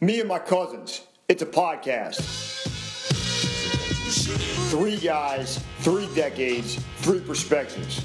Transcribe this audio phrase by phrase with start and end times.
[0.00, 1.02] Me and my cousins.
[1.28, 2.20] It's a podcast.
[4.70, 8.04] Three guys, three decades, three perspectives.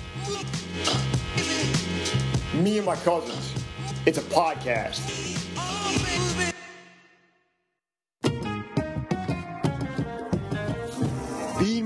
[2.53, 3.53] Me and my cousins.
[4.05, 4.99] It's a podcast.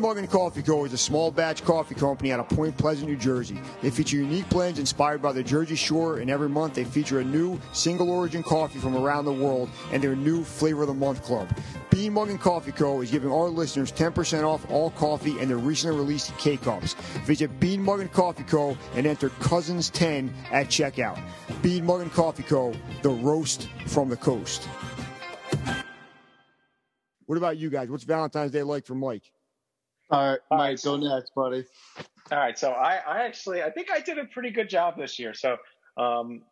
[0.03, 0.83] And Coffee Co.
[0.83, 3.57] is a small batch coffee company out of Point Pleasant, New Jersey.
[3.81, 7.23] They feature unique blends inspired by the Jersey Shore, and every month they feature a
[7.23, 11.23] new single origin coffee from around the world and their new Flavor of the Month
[11.23, 11.47] Club.
[11.89, 12.99] Bean Muggin' Coffee Co.
[12.99, 16.95] is giving our listeners 10% off all coffee and their recently released K Cups.
[17.25, 18.77] Visit Bean Muggin' Coffee Co.
[18.95, 21.17] and enter Cousins10 at checkout.
[21.61, 22.73] Bean Muggin' Coffee Co.,
[23.03, 24.67] the roast from the coast.
[27.25, 27.89] What about you guys?
[27.89, 29.31] What's Valentine's Day like for Mike?
[30.13, 31.65] All right, All Mike, right, go so- next, buddy.
[32.31, 35.19] All right, so I, I actually I think I did a pretty good job this
[35.19, 35.33] year.
[35.33, 35.57] So
[35.97, 36.43] um,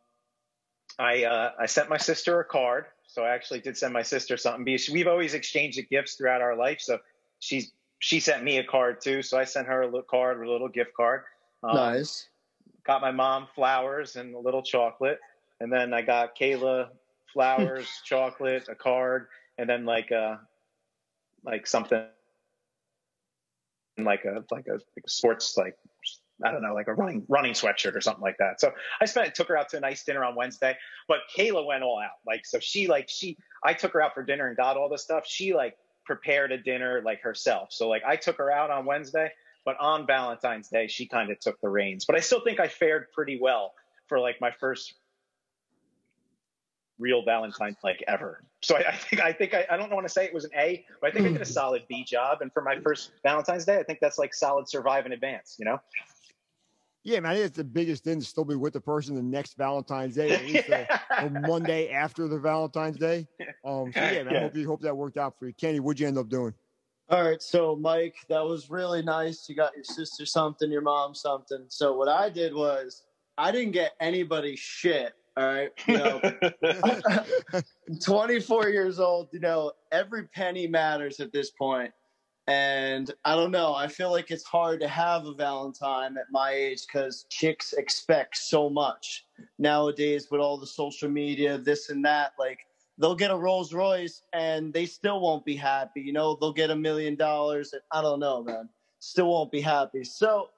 [0.99, 2.85] I uh, I sent my sister a card.
[3.07, 6.41] So I actually did send my sister something because we've always exchanged the gifts throughout
[6.41, 6.79] our life.
[6.81, 6.99] So
[7.39, 9.21] she's she sent me a card too.
[9.21, 11.23] So I sent her a little card, a little gift card.
[11.63, 12.27] Um, nice.
[12.83, 15.19] Got my mom flowers and a little chocolate,
[15.59, 16.89] and then I got Kayla
[17.31, 20.37] flowers, chocolate, a card, and then like uh
[21.45, 22.03] like something
[24.03, 25.75] like a like a, like sports like
[26.43, 28.59] I don't know like a running running sweatshirt or something like that.
[28.59, 30.75] So I spent took her out to a nice dinner on Wednesday,
[31.07, 32.17] but Kayla went all out.
[32.25, 34.97] Like so she like she I took her out for dinner and got all the
[34.97, 35.25] stuff.
[35.27, 37.69] She like prepared a dinner like herself.
[37.71, 39.31] So like I took her out on Wednesday,
[39.65, 42.05] but on Valentine's Day she kind of took the reins.
[42.05, 43.73] But I still think I fared pretty well
[44.07, 44.93] for like my first
[47.01, 48.43] real Valentine like ever.
[48.61, 50.51] So I, I think I think I, I don't want to say it was an
[50.57, 52.41] A, but I think I did a solid B job.
[52.41, 55.57] And for my first Valentine's Day, I think that's like solid survive in advance.
[55.59, 55.81] You know?
[57.03, 59.23] Yeah, man, I think it's the biggest thing to still be with the person the
[59.23, 63.27] next Valentine's Day, at least the, the Monday after the Valentine's Day.
[63.65, 65.53] Um, so yeah, man, I hope you hope that worked out for you.
[65.53, 66.53] Kenny, what'd you end up doing?
[67.09, 69.49] All right, so Mike, that was really nice.
[69.49, 71.65] You got your sister something, your mom something.
[71.67, 73.03] So what I did was
[73.37, 75.13] I didn't get anybody shit.
[75.37, 76.21] All right, know,
[78.05, 79.29] 24 years old.
[79.31, 81.91] You know, every penny matters at this point.
[82.47, 83.73] And I don't know.
[83.73, 88.35] I feel like it's hard to have a Valentine at my age because chicks expect
[88.35, 89.25] so much
[89.59, 92.33] nowadays with all the social media, this and that.
[92.39, 92.59] Like
[92.97, 96.01] they'll get a Rolls Royce and they still won't be happy.
[96.01, 98.67] You know, they'll get a million dollars and I don't know, man.
[99.03, 100.03] Still won't be happy.
[100.03, 100.49] So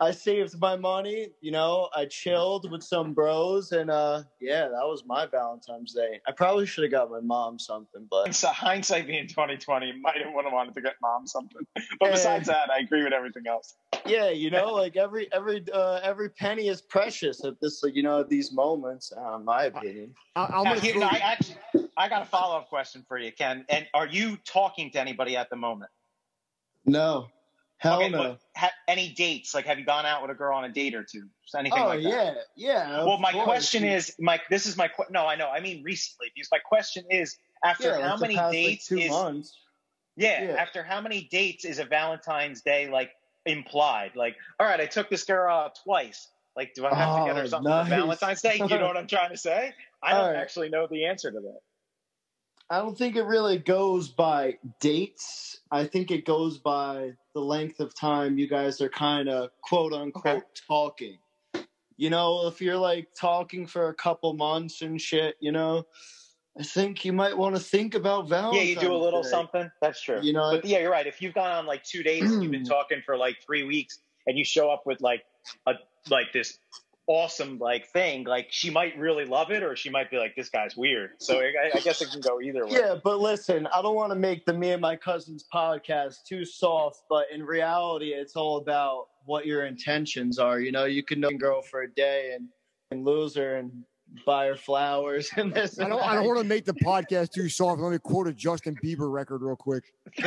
[0.00, 4.82] I saved my money, you know, I chilled with some bros and uh yeah, that
[4.84, 6.20] was my Valentine's Day.
[6.26, 10.34] I probably should have got my mom something, but So hindsight being 2020, might have
[10.34, 11.62] would have wanted to get mom something.
[12.00, 13.76] But besides that, I agree with everything else.
[14.04, 18.18] yeah, you know, like every every uh every penny is precious at this you know,
[18.18, 20.12] at these moments, uh, in my opinion.
[20.34, 21.56] I, I'm Now, gonna here- throw no, you- I actually,
[21.96, 23.64] I got a follow up question for you, Ken.
[23.68, 25.92] And are you talking to anybody at the moment?
[26.84, 27.28] No.
[27.78, 28.38] Hell okay, no.
[28.56, 29.54] ha- any dates?
[29.54, 31.28] Like, have you gone out with a girl on a date or two?
[31.44, 32.08] Just anything Oh like that?
[32.08, 33.04] yeah, yeah.
[33.04, 33.44] Well, my course.
[33.44, 34.42] question is, Mike.
[34.48, 35.26] This is my que- no.
[35.26, 35.48] I know.
[35.48, 38.98] I mean recently, because my question is, after yeah, how many past, like, dates two
[38.98, 39.54] is months.
[40.16, 40.50] yeah, Yeah.
[40.52, 43.10] After how many dates is a Valentine's Day like
[43.44, 44.12] implied?
[44.16, 46.28] Like, all right, I took this girl out twice.
[46.56, 47.88] Like, do I have to get her Oh, something nice.
[47.88, 48.54] for Valentine's Day?
[48.56, 49.74] You know what I'm trying to say?
[50.02, 50.36] I don't All right.
[50.38, 51.58] actually know the answer to that.
[52.68, 55.60] I don't think it really goes by dates.
[55.70, 59.92] I think it goes by the length of time you guys are kind of quote
[59.92, 61.18] unquote talking.
[61.96, 65.86] You know, if you're like talking for a couple months and shit, you know,
[66.58, 69.28] I think you might want to think about Yeah, you do a little Day.
[69.28, 69.70] something.
[69.80, 70.20] That's true.
[70.20, 71.06] You know, But yeah, you're right.
[71.06, 74.00] If you've gone on like two dates and you've been talking for like three weeks
[74.26, 75.22] and you show up with like
[75.66, 75.74] a
[76.10, 76.58] like this
[77.06, 80.48] awesome like thing, like she might really love it or she might be like, this
[80.48, 81.10] guy's weird.
[81.18, 82.72] So I, I guess it can go either way.
[82.72, 86.44] Yeah, but listen, I don't want to make the me and my cousins podcast too
[86.44, 90.60] soft, but in reality, it's all about what your intentions are.
[90.60, 92.48] You know, you can know a girl for a day and,
[92.90, 93.84] and lose her and
[94.24, 95.78] buy her flowers and this.
[95.78, 97.80] I don't, I don't want to make the podcast too soft.
[97.80, 99.84] Let me quote a Justin Bieber record real quick.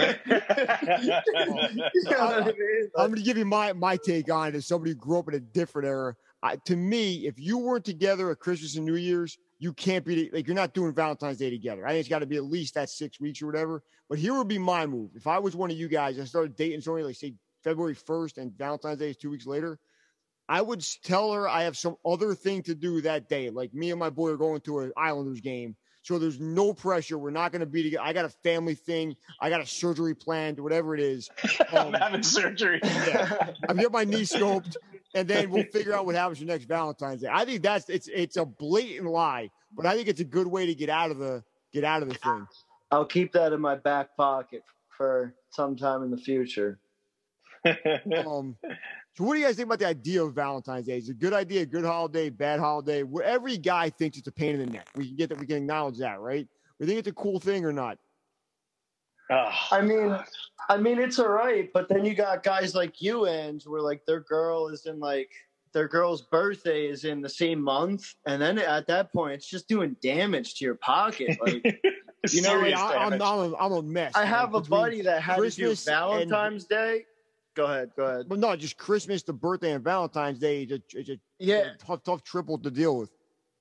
[1.94, 2.90] You know what I mean?
[2.98, 5.28] I'm going to give you my my take on it as somebody who grew up
[5.28, 6.16] in a different era.
[6.42, 10.30] I, to me, if you weren't together at Christmas and New Year's, you can't be
[10.32, 11.86] like you're not doing Valentine's Day together.
[11.86, 13.84] I think it's got to be at least that six weeks or whatever.
[14.08, 15.12] But here would be my move.
[15.16, 18.38] If I was one of you guys, I started dating somebody like say February 1st
[18.38, 19.80] and Valentine's Day is two weeks later.
[20.48, 23.50] I would tell her I have some other thing to do that day.
[23.50, 25.76] Like me and my boy are going to an Islanders game.
[26.02, 27.20] So there's no pressure.
[27.20, 28.04] We're not going to be together.
[28.04, 29.16] I got a family thing.
[29.40, 31.30] I got a surgery planned, whatever it is.
[31.72, 32.80] I'm um, having surgery.
[32.84, 33.52] Yeah.
[33.68, 34.76] I'm getting my knee scoped,
[35.16, 37.30] and then we'll figure out what happens for next Valentine's Day.
[37.32, 40.66] I think that's it's it's a blatant lie, but I think it's a good way
[40.66, 42.48] to get out of the get out of the thing.
[42.92, 46.80] I'll keep that in my back pocket for sometime in the future.
[47.66, 48.56] um,
[49.14, 50.98] so what do you guys think about the idea of Valentine's Day?
[50.98, 53.04] Is it a good idea, good holiday, bad holiday?
[53.04, 54.88] Where every guy thinks it's a pain in the neck.
[54.96, 55.40] We can get that.
[55.40, 56.48] We can acknowledge that, right?
[56.80, 57.98] We think it's a cool thing or not.
[59.32, 60.18] Oh, I mean,
[60.70, 64.06] I mean it's all right, but then you got guys like you, and where like
[64.06, 65.30] their girl is in like
[65.74, 69.68] their girl's birthday is in the same month, and then at that point, it's just
[69.68, 71.38] doing damage to your pocket.
[71.42, 71.64] Like,
[72.34, 73.14] You know, serious I, I'm.
[73.14, 74.12] I'm, a, I'm a mess.
[74.14, 77.06] I man, have a between buddy that had to do Christmas and- Valentine's Day.
[77.56, 78.26] Go ahead, go ahead.
[78.28, 82.04] But no, just Christmas, the birthday, and Valentine's Day is a, it's a Yeah, tough,
[82.04, 83.10] tough triple to deal with.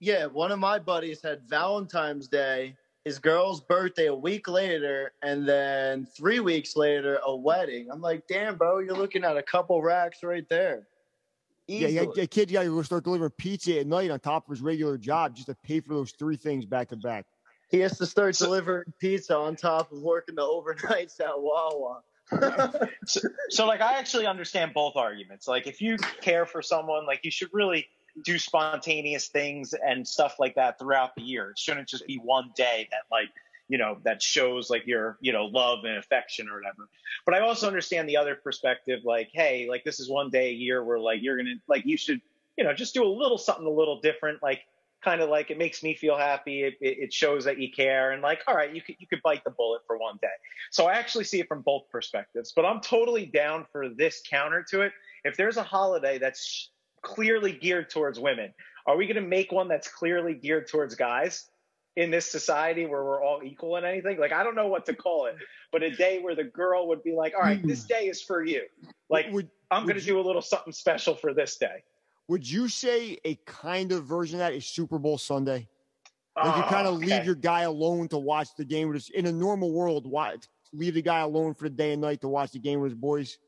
[0.01, 0.27] yeah.
[0.27, 2.75] One of my buddies had Valentine's Day,
[3.09, 7.89] his girl's birthday a week later, and then three weeks later a wedding.
[7.91, 10.87] I'm like, damn, bro, you're looking at a couple racks right there.
[11.67, 11.95] Yeah, Easily.
[11.95, 14.61] yeah, yeah, kid, got to go start delivering pizza at night on top of his
[14.61, 17.25] regular job just to pay for those three things back to back.
[17.71, 22.01] He has to start So- delivering pizza on top of working the overnights at Wawa.
[23.07, 25.49] so, so like I actually understand both arguments.
[25.49, 27.87] Like if you care for someone, like you should really
[28.25, 31.51] do spontaneous things and stuff like that throughout the year.
[31.51, 33.29] It shouldn't just be one day that like
[33.69, 36.89] you know that shows like your you know love and affection or whatever.
[37.25, 39.01] But I also understand the other perspective.
[39.05, 41.97] Like hey, like this is one day a year where like you're gonna like you
[41.97, 42.21] should
[42.57, 44.43] you know just do a little something a little different.
[44.43, 44.63] Like
[45.03, 46.65] kind of like it makes me feel happy.
[46.65, 49.45] It, it, shows that you care and like all right, you could you could bite
[49.45, 50.29] the bullet for one day.
[50.71, 54.65] So I actually see it from both perspectives, but I'm totally down for this counter
[54.71, 54.93] to it.
[55.25, 56.71] If there's a holiday that's
[57.03, 58.53] clearly geared towards women,
[58.87, 61.47] are we going to make one that's clearly geared towards guys
[61.97, 64.19] in this society where we're all equal in anything?
[64.19, 65.37] Like, I don't know what to call it,
[65.73, 67.89] but a day where the girl would be like, all right, this hmm.
[67.89, 68.63] day is for you.
[69.11, 71.83] Like, would, I'm going to do a little something special for this day.
[72.29, 75.69] would you say a kind of version of that is Super Bowl Sunday?
[76.37, 78.97] Like you ah, Oh, kind of leave your guy alone to watch the game with
[78.97, 82.21] his, in a normal world, watch, leave the guy alone for the day and night
[82.21, 83.39] to watch the game with his boys.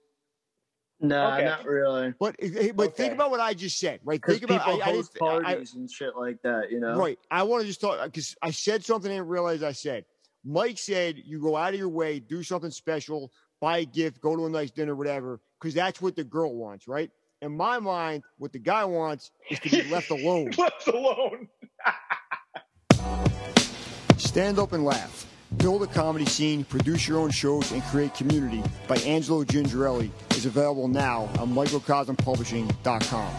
[1.01, 1.45] Nah, Okay.
[1.47, 2.13] not really.
[2.21, 4.21] But eh, but think about what I just said, right?
[4.25, 6.97] Think about people I, I host I- I- parties and shit like that, you know.
[6.97, 7.19] Right.
[7.31, 10.05] I want to just talk because I said something I didn't realize I said.
[10.45, 14.37] Mike said you go out of your way, do something special, buy a gift, go
[14.37, 17.11] to a nice dinner, whatever, because that's what the girl wants, right?
[17.43, 20.51] In my mind, what the guy wants is to be left alone.
[20.59, 21.49] Left alone.
[24.19, 25.27] Stand up and laugh.
[25.57, 30.47] Build a comedy scene, produce your own shows, and create community by Angelo Gingerelli is
[30.47, 33.35] available now on microcosmpublishing.com.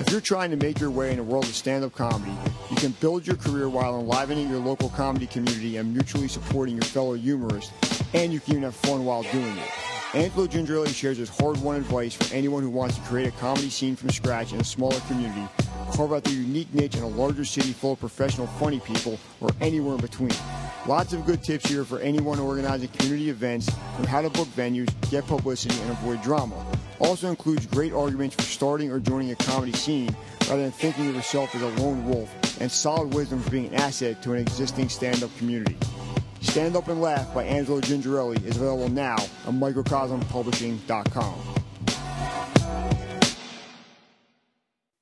[0.00, 2.34] If you're trying to make your way in the world of stand-up comedy,
[2.70, 6.84] you can build your career while enlivening your local comedy community and mutually supporting your
[6.84, 7.72] fellow humorists,
[8.14, 9.70] and you can even have fun while doing it.
[10.14, 13.94] Angelo Gingerelli shares his hard-won advice for anyone who wants to create a comedy scene
[13.94, 15.46] from scratch in a smaller community,
[15.92, 19.50] carve out their unique niche in a larger city full of professional funny people, or
[19.60, 20.32] anywhere in between.
[20.86, 24.92] Lots of good tips here for anyone organizing community events, from how to book venues,
[25.10, 26.56] get publicity, and avoid drama.
[26.98, 30.14] Also includes great arguments for starting or joining a comedy scene
[30.48, 33.74] rather than thinking of yourself as a lone wolf, and solid wisdom for being an
[33.74, 35.76] asset to an existing stand-up community.
[36.40, 41.51] Stand Up and Laugh by Angelo Gingerelli is available now on microcosmpublishing.com.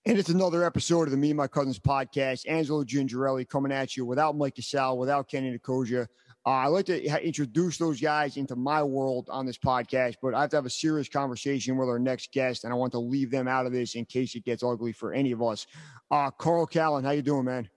[0.06, 2.48] And it's another episode of the Me and My Cousins podcast.
[2.48, 6.08] Angelo Gingerelli coming at you without Mike Casal, without Kenny Nicosia.
[6.46, 10.32] Uh, I like to ha- introduce those guys into my world on this podcast, but
[10.32, 12.98] I have to have a serious conversation with our next guest, and I want to
[12.98, 15.66] leave them out of this in case it gets ugly for any of us.
[16.10, 17.68] Uh, Carl Callen, how you doing, man?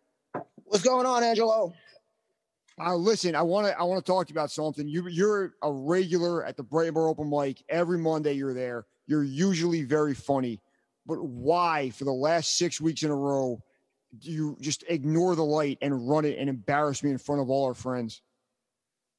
[0.64, 1.74] What's going on, Angelo?
[2.80, 4.88] Uh, listen, I want to I want to talk to you about something.
[4.88, 8.34] You you're a regular at the Brighton Bar Open Mic every Monday.
[8.34, 8.86] You're there.
[9.08, 10.62] You're usually very funny,
[11.06, 13.62] but why for the last six weeks in a row
[14.20, 17.50] do you just ignore the light and run it and embarrass me in front of
[17.50, 18.22] all our friends?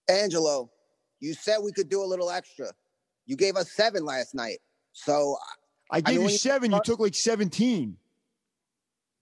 [0.08, 0.70] Angelo,
[1.20, 2.68] you said we could do a little extra.
[3.26, 4.58] You gave us seven last night.
[4.92, 5.36] So,
[5.90, 6.70] I gave mean, you when you- seven.
[6.72, 7.96] You took like seventeen.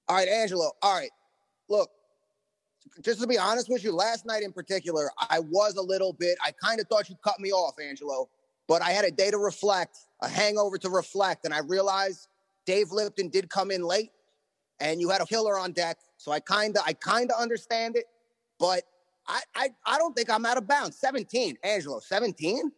[0.09, 0.73] all right, Angelo.
[0.83, 1.11] All right.
[1.69, 1.91] Look,
[3.03, 6.37] just to be honest with you, last night in particular, I was a little bit,
[6.45, 8.29] I kind of thought you cut me off, Angelo,
[8.69, 12.29] but I had a day to reflect, a hangover to reflect, and I realized
[12.67, 14.11] Dave Lipton did come in late
[14.81, 15.99] and you had a killer on deck.
[16.17, 18.05] So I kind of, I kind of understand it,
[18.59, 18.83] but
[19.27, 20.99] I, I, I don't think I'm out of bounds.
[20.99, 22.71] 17, Angelo, 17?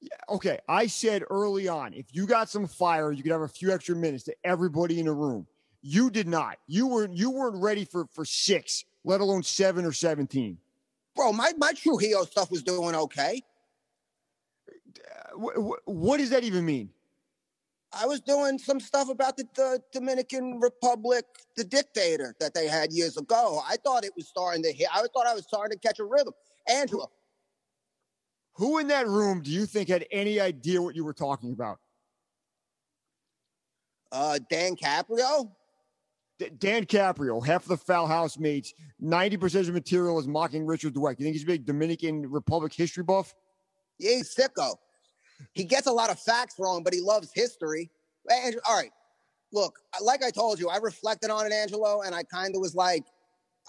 [0.00, 3.48] Yeah, Okay, I said early on, if you got some fire, you could have a
[3.48, 5.46] few extra minutes to everybody in the room.
[5.80, 6.58] You did not.
[6.66, 7.14] You weren't.
[7.16, 10.58] You weren't ready for for six, let alone seven or seventeen.
[11.16, 13.42] Bro, my, my Trujillo stuff was doing okay.
[15.36, 16.90] Wh- wh- what does that even mean?
[17.94, 21.24] I was doing some stuff about the, the, Dominican Republic,
[21.56, 23.60] the dictator that they had years ago.
[23.68, 24.88] I thought it was starting to hit.
[24.92, 26.32] I thought I was starting to catch a rhythm.
[26.68, 27.10] Angelo.
[28.54, 31.78] Who in that room do you think had any idea what you were talking about?
[34.10, 35.50] Uh, Dan Caprio.
[36.38, 40.94] D- Dan Caprio, half of the Foul Housemates, 90% of the material is mocking Richard
[40.94, 41.18] Dweck.
[41.18, 43.34] You think he's a big Dominican Republic history buff?
[43.98, 44.76] Yeah, he's sicko.
[45.52, 47.90] He gets a lot of facts wrong, but he loves history.
[48.28, 48.92] And, all right,
[49.52, 52.74] look, like I told you, I reflected on it, Angelo, and I kind of was
[52.74, 53.04] like,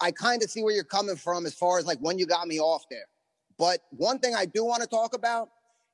[0.00, 2.48] I kind of see where you're coming from as far as like when you got
[2.48, 3.06] me off there.
[3.58, 5.48] But one thing I do want to talk about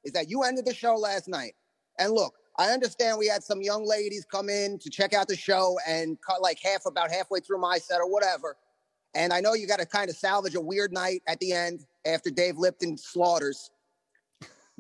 [0.05, 1.53] is that you ended the show last night.
[1.99, 5.37] And look, I understand we had some young ladies come in to check out the
[5.37, 8.57] show and cut like half about halfway through my set or whatever.
[9.15, 11.85] And I know you got to kind of salvage a weird night at the end
[12.07, 13.71] after Dave Lipton slaughters.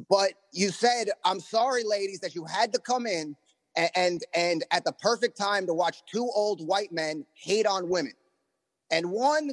[0.08, 3.36] But you said, I'm sorry, ladies, that you had to come in
[3.76, 7.88] and, and, and at the perfect time to watch two old white men hate on
[7.88, 8.12] women.
[8.90, 9.52] And one,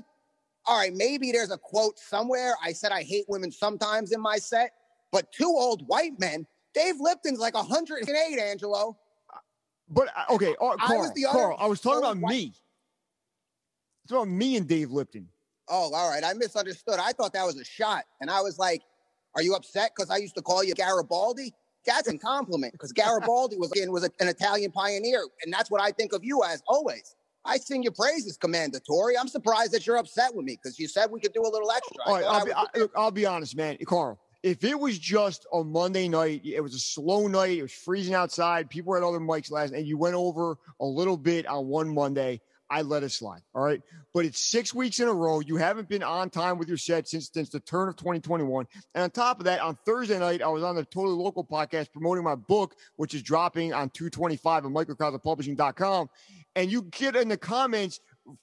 [0.65, 2.55] all right, maybe there's a quote somewhere.
[2.63, 4.71] I said I hate women sometimes in my set,
[5.11, 8.97] but two old white men, Dave Lipton's like 108, Angelo.
[9.89, 12.31] But uh, okay, uh, Carl, I was the Carl, I was talking about white.
[12.31, 12.53] me.
[14.03, 15.27] It's about me and Dave Lipton.
[15.69, 16.23] Oh, all right.
[16.23, 16.97] I misunderstood.
[16.99, 18.05] I thought that was a shot.
[18.21, 18.83] And I was like,
[19.37, 21.53] are you upset because I used to call you Garibaldi?
[21.85, 25.23] That's a compliment because Garibaldi was, was an Italian pioneer.
[25.43, 27.15] And that's what I think of you as always.
[27.45, 29.11] I sing your praises, Commendatore.
[29.17, 31.71] I'm surprised that you're upset with me because you said we could do a little
[31.71, 31.95] extra.
[32.05, 33.77] All right, I'll be, I, look, I'll be honest, man.
[33.85, 37.71] Carl, if it was just a Monday night, it was a slow night, it was
[37.71, 41.67] freezing outside, people had other mics last, and you went over a little bit on
[41.67, 43.41] one Monday, I let it slide.
[43.53, 43.81] All right.
[44.13, 45.39] But it's six weeks in a row.
[45.39, 48.67] You haven't been on time with your set since, since the turn of 2021.
[48.93, 51.91] And on top of that, on Thursday night, I was on the Totally Local podcast
[51.91, 56.09] promoting my book, which is dropping on 225 on microcosmpublishing.com.
[56.55, 57.99] And you get in the comments,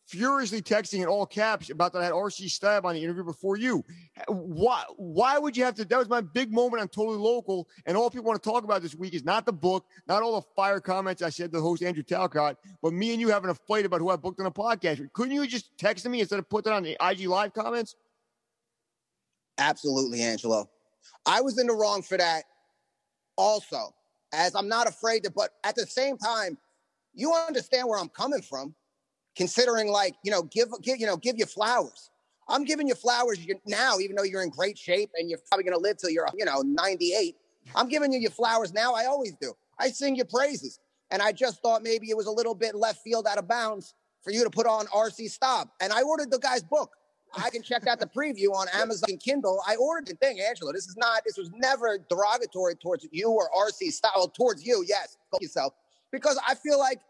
[0.06, 3.56] furiously texting in all caps about that I had RC Staub on the interview before
[3.56, 3.84] you.
[4.28, 4.84] Why?
[4.96, 5.84] Why would you have to?
[5.84, 8.82] That was my big moment on Totally Local, and all people want to talk about
[8.82, 11.82] this week is not the book, not all the fire comments I said to host
[11.82, 14.50] Andrew Talcott, but me and you having a fight about who I booked on a
[14.50, 15.12] podcast.
[15.12, 17.96] Couldn't you just text me instead of putting on the IG Live comments?
[19.58, 20.68] Absolutely, Angelo.
[21.26, 22.44] I was in the wrong for that.
[23.36, 23.94] Also,
[24.32, 26.58] as I'm not afraid to, but at the same time,
[27.14, 28.74] you understand where I'm coming from
[29.36, 32.10] considering like you know give, give you know give you flowers.
[32.48, 35.76] I'm giving you flowers now even though you're in great shape and you're probably going
[35.76, 37.36] to live till you're you know 98
[37.74, 39.52] i'm giving you your flowers now i always do.
[39.78, 40.78] I sing your praises.
[41.10, 43.94] And i just thought maybe it was a little bit left field out of bounds
[44.22, 46.90] for you to put on RC Staub and i ordered the guy's book.
[47.36, 49.60] I can check out the preview on amazon and kindle.
[49.66, 53.48] I ordered the thing angelo this is not this was never derogatory towards you or
[53.56, 55.16] RC Staub towards you yes.
[55.40, 55.72] Yourself.
[56.12, 57.00] Because i feel like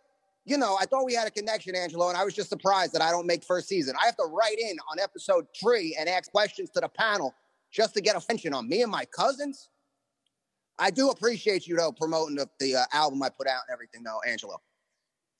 [0.45, 3.03] you know, I thought we had a connection, Angelo, and I was just surprised that
[3.03, 3.95] I don't make first season.
[4.01, 7.35] I have to write in on episode three and ask questions to the panel
[7.73, 9.71] just to get attention on me and my cousins.
[10.79, 14.03] I do appreciate you though promoting the, the uh, album I put out and everything,
[14.03, 14.61] though, Angelo.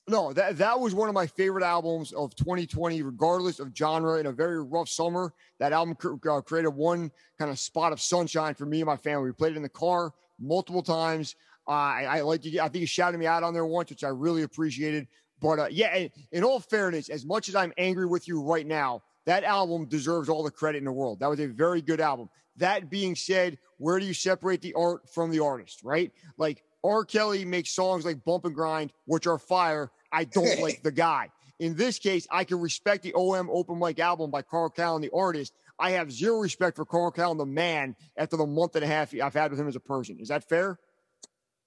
[0.07, 4.19] No, that that was one of my favorite albums of 2020, regardless of genre.
[4.19, 5.97] In a very rough summer, that album
[6.29, 9.25] uh, created one kind of spot of sunshine for me and my family.
[9.25, 11.35] We played it in the car multiple times.
[11.67, 12.61] Uh, I, I like you.
[12.61, 15.07] I think you shouted me out on there once, which I really appreciated.
[15.41, 19.03] But uh, yeah, in all fairness, as much as I'm angry with you right now,
[19.25, 21.19] that album deserves all the credit in the world.
[21.19, 22.29] That was a very good album.
[22.57, 26.11] That being said, where do you separate the art from the artist, right?
[26.37, 27.03] Like R.
[27.03, 29.91] Kelly makes songs like Bump and Grind, which are fire.
[30.11, 31.29] I don't like the guy.
[31.59, 35.11] In this case, I can respect the OM Open Mic album by Carl Callen, the
[35.13, 35.53] artist.
[35.79, 39.13] I have zero respect for Carl Callen, the man, after the month and a half
[39.13, 40.17] I've had with him as a person.
[40.19, 40.79] Is that fair?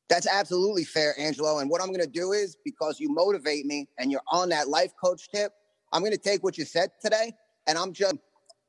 [0.09, 1.59] That's absolutely fair, Angelo.
[1.59, 4.69] And what I'm going to do is because you motivate me and you're on that
[4.69, 5.53] life coach tip,
[5.93, 7.33] I'm going to take what you said today
[7.67, 8.17] and I'm just,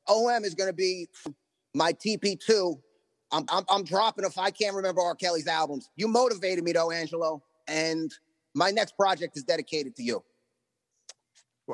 [0.07, 1.07] OM is going to be
[1.73, 2.79] my TP2.
[3.31, 5.15] I'm, I'm, I'm dropping if I can't remember R.
[5.15, 5.89] Kelly's albums.
[5.95, 7.41] You motivated me though, Angelo.
[7.67, 8.11] And
[8.53, 10.23] my next project is dedicated to you.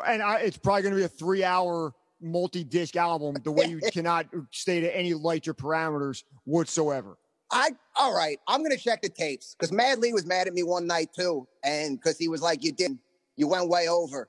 [0.05, 3.65] And I, it's probably going to be a three hour multi disc album, the way
[3.65, 7.17] you cannot stay to any lights or parameters whatsoever.
[7.55, 8.37] I all right.
[8.49, 11.47] I'm gonna check the tapes because Mad Lee was mad at me one night too,
[11.63, 12.99] and because he was like, "You didn't,
[13.37, 14.27] you went way over,"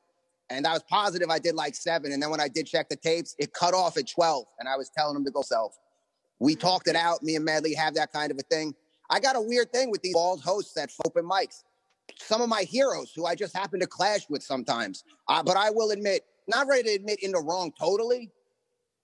[0.49, 2.95] and I was positive I did like seven, and then when I did check the
[2.95, 5.77] tapes, it cut off at twelve, and I was telling him to go self.
[6.39, 7.25] We talked it out.
[7.25, 8.77] Me and Mad Lee have that kind of a thing.
[9.11, 11.65] I got a weird thing with these bald hosts that open mics.
[12.19, 15.71] Some of my heroes who I just happen to clash with sometimes, uh, but I
[15.71, 18.31] will admit, not ready to admit in the wrong totally.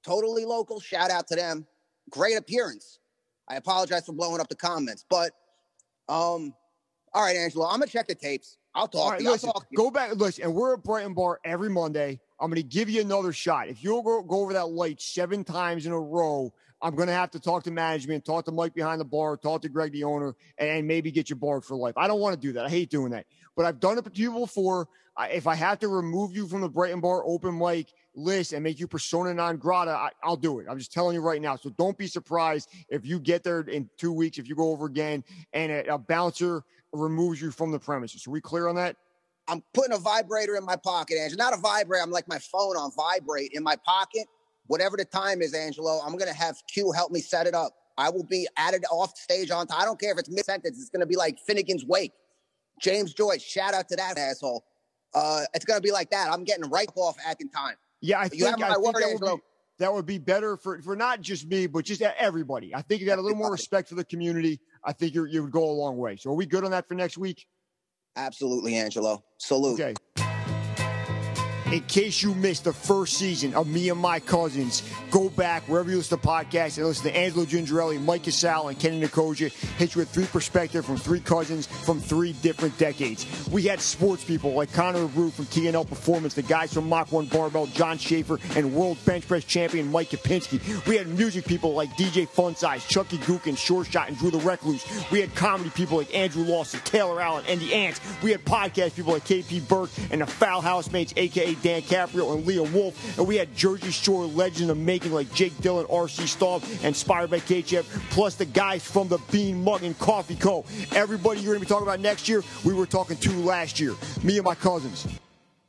[0.05, 0.79] Totally local.
[0.79, 1.67] Shout out to them.
[2.11, 3.01] Great appearance
[3.49, 5.33] I apologize for blowing up the comments, but
[6.09, 6.55] um,
[7.15, 8.57] All right, Angelo, I'm gonna check the tapes.
[8.75, 9.31] I'll talk All right, to you.
[9.31, 10.15] listen, talk go back.
[10.17, 12.19] Listen, and we're at Brighton Bar every Monday.
[12.41, 13.69] I'm going to give you another shot.
[13.69, 17.15] If you'll go, go over that light seven times in a row, I'm going to
[17.15, 20.03] have to talk to management, talk to Mike behind the bar, talk to Greg, the
[20.03, 21.95] owner, and maybe get you barred for life.
[21.97, 22.65] I don't want to do that.
[22.65, 23.27] I hate doing that.
[23.57, 24.89] But I've done it to you before.
[25.17, 28.63] I, if I have to remove you from the Brighton Bar open mic list and
[28.63, 30.67] make you persona non grata, I, I'll do it.
[30.69, 31.57] I'm just telling you right now.
[31.57, 34.87] So don't be surprised if you get there in two weeks, if you go over
[34.87, 38.27] again, and a, a bouncer removes you from the premises.
[38.27, 38.97] Are we clear on that?
[39.49, 41.45] I'm putting a vibrator in my pocket, Angelo.
[41.45, 42.03] Not a vibrator.
[42.03, 44.27] I'm like my phone on vibrate in my pocket.
[44.67, 47.73] Whatever the time is, Angelo, I'm gonna have Q help me set it up.
[47.99, 49.81] I will be added off stage on time.
[49.81, 50.81] I don't care if it's mid sentence.
[50.81, 52.13] It's gonna be like Finnegans Wake.
[52.81, 54.65] James Joyce, shout out to that asshole.
[55.15, 56.33] Uh, it's gonna be like that.
[56.33, 57.75] I'm getting right off acting time.
[58.03, 59.43] Yeah, I think, I think that, would be,
[59.79, 62.75] that would be better for, for not just me, but just everybody.
[62.75, 65.43] I think you got a little more respect for the community, I think you you
[65.43, 66.17] would go a long way.
[66.17, 67.47] So are we good on that for next week?
[68.17, 69.23] Absolutely, Angelo.
[69.39, 69.81] Salute.
[69.81, 69.95] Okay.
[71.73, 75.89] In case you missed the first season of Me and My Cousins, go back wherever
[75.89, 79.49] you listen to podcasts and listen to Angelo Gingerelli, Mike Casal, and Kenny Nicosia
[79.79, 83.49] hit you with three perspective from three cousins from three different decades.
[83.51, 87.25] We had sports people like Connor Root from TNL Performance, the guys from Mach 1
[87.27, 90.87] Barbell, John Schaefer, and world bench press champion Mike Kapinski.
[90.87, 94.85] We had music people like DJ Funsize, Chucky Gookin, Short Shot, and Drew the Recluse.
[95.11, 97.99] We had comedy people like Andrew Lawson, Taylor Allen, and the Ants.
[98.23, 102.47] We had podcast people like KP Burke and the Foul Housemates, aka Dan Caprio and
[102.47, 103.19] Leah Wolf.
[103.19, 107.41] And we had Jersey Shore legends of making like Jake Dillon, RC Staub, Inspired by
[107.41, 110.65] KCF, plus the guys from the Bean Muggin' Coffee Co.
[110.95, 113.95] Everybody you're going to be talking about next year, we were talking to last year.
[114.23, 115.07] Me and my cousins.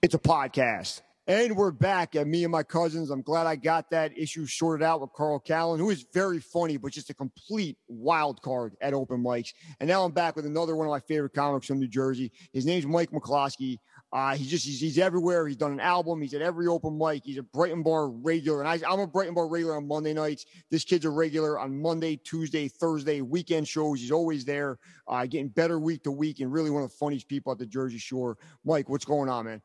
[0.02, 1.02] It's a podcast.
[1.26, 3.10] And we're back at me and my cousins.
[3.10, 6.76] I'm glad I got that issue sorted out with Carl Callen, who is very funny,
[6.76, 9.54] but just a complete wild card at open mics.
[9.80, 12.34] And now I'm back with another one of my favorite comics from New Jersey.
[12.52, 13.80] His name's Mike McCloskey.
[14.14, 15.48] Uh, he's just he's, he's everywhere.
[15.48, 16.22] He's done an album.
[16.22, 17.24] He's at every open mic.
[17.26, 20.46] He's a Brighton Bar regular, and I, I'm a Brighton Bar regular on Monday nights.
[20.70, 24.00] This kid's a regular on Monday, Tuesday, Thursday, weekend shows.
[24.00, 27.28] He's always there, uh, getting better week to week, and really one of the funniest
[27.28, 28.38] people at the Jersey Shore.
[28.64, 29.64] Mike, what's going on, man?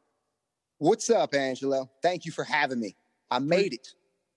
[0.79, 1.91] What's up, Angelo?
[2.01, 2.97] Thank you for having me.
[3.31, 3.89] I made it.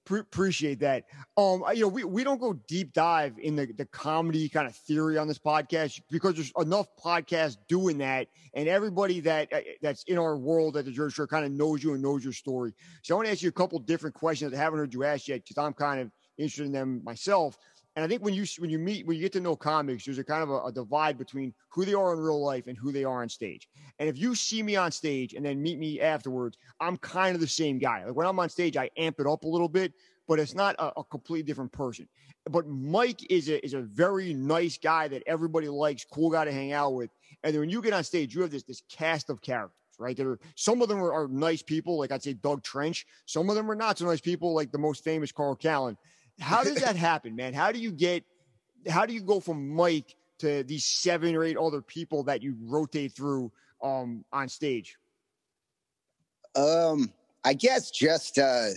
[0.03, 1.05] Pre- appreciate that.
[1.37, 4.75] Um, you know, we, we don't go deep dive in the, the comedy kind of
[4.75, 10.03] theory on this podcast because there's enough podcasts doing that, and everybody that uh, that's
[10.05, 12.73] in our world at the Jersey Shore kind of knows you and knows your story.
[13.03, 15.03] So I want to ask you a couple different questions that I haven't heard you
[15.03, 17.57] ask yet because I'm kind of interested in them myself.
[17.95, 20.17] And I think when you when you meet when you get to know comics, there's
[20.17, 22.91] a kind of a, a divide between who they are in real life and who
[22.91, 23.67] they are on stage.
[23.99, 27.41] And if you see me on stage and then meet me afterwards, I'm kind of
[27.41, 28.05] the same guy.
[28.05, 29.93] Like when I'm on stage, I amp it up a little bit,
[30.27, 32.07] but it's not a, a completely different person.
[32.49, 36.51] But Mike is a is a very nice guy that everybody likes, cool guy to
[36.51, 37.09] hang out with.
[37.43, 39.75] And then when you get on stage, you have this this cast of characters.
[39.99, 43.05] Right, there are some of them are, are nice people, like I'd say Doug Trench.
[43.27, 45.95] Some of them are not so nice people, like the most famous Carl Callen.
[46.39, 47.53] How does that happen, man?
[47.53, 48.23] How do you get?
[48.89, 52.55] How do you go from Mike to these seven or eight other people that you
[52.61, 53.51] rotate through
[53.83, 54.97] um, on stage?
[56.55, 57.13] Um,
[57.43, 58.69] I guess just uh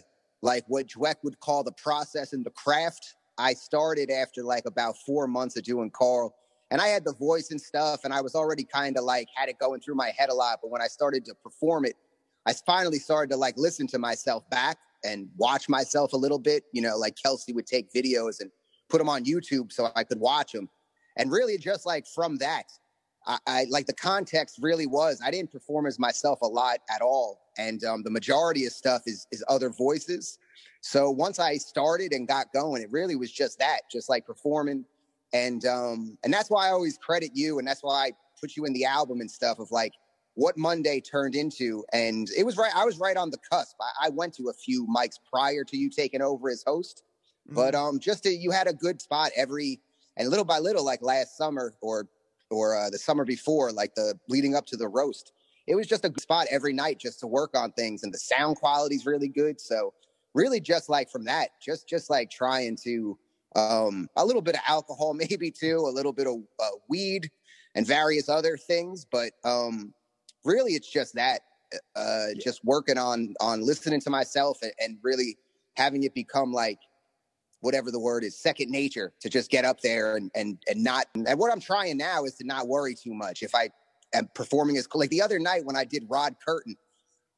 [0.43, 3.15] like what Dweck would call the process and the craft.
[3.39, 6.35] I started after like about four months of doing Carl,
[6.71, 9.49] and I had the voice and stuff, and I was already kind of like had
[9.49, 10.59] it going through my head a lot.
[10.63, 11.97] But when I started to perform it,
[12.47, 16.65] I finally started to like listen to myself back and watch myself a little bit.
[16.73, 18.51] You know, like Kelsey would take videos and
[18.89, 20.69] put them on YouTube so I could watch them.
[21.17, 22.65] And really, just like from that,
[23.27, 27.03] I, I like the context really was I didn't perform as myself a lot at
[27.03, 30.39] all, and um, the majority of stuff is is other voices.
[30.81, 34.85] So once I started and got going, it really was just that, just like performing,
[35.33, 38.65] and um, and that's why I always credit you, and that's why I put you
[38.65, 39.93] in the album and stuff of like
[40.35, 42.73] what Monday turned into, and it was right.
[42.75, 43.77] I was right on the cusp.
[43.81, 47.05] I, I went to a few mics prior to you taking over as host,
[47.51, 49.81] but um, just to, you had a good spot every,
[50.17, 52.09] and little by little, like last summer or
[52.51, 55.33] or uh, the summer before, like the leading up to the roast,
[55.67, 58.19] it was just a good spot every night just to work on things, and the
[58.19, 59.61] sound quality is really good.
[59.61, 59.95] So
[60.35, 63.19] really, just like from that, just just like trying to
[63.57, 67.31] um, a little bit of alcohol, maybe too, a little bit of uh, weed
[67.75, 69.93] and various other things, but um,
[70.45, 71.41] really, it's just that.
[71.97, 75.37] Uh, just working on on listening to myself and, and really
[75.77, 76.79] having it become like
[77.61, 81.07] whatever the word is, second nature to just get up there and and and not.
[81.15, 83.43] And what I'm trying now is to not worry too much.
[83.43, 83.71] If I
[84.15, 86.77] am performing as cool, like the other night when I did Rod curtain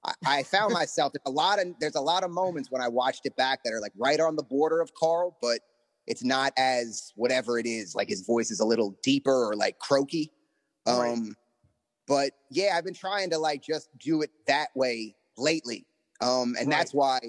[0.06, 3.26] I, I found myself a lot of there's a lot of moments when I watched
[3.26, 5.60] it back that are like right on the border of Carl, but
[6.06, 7.94] it's not as whatever it is.
[7.94, 10.30] Like his voice is a little deeper or like croaky.
[10.86, 11.32] Um, Right.
[12.06, 15.86] But yeah, I've been trying to like just do it that way lately.
[16.20, 16.70] Um, and Right.
[16.70, 17.20] that's why.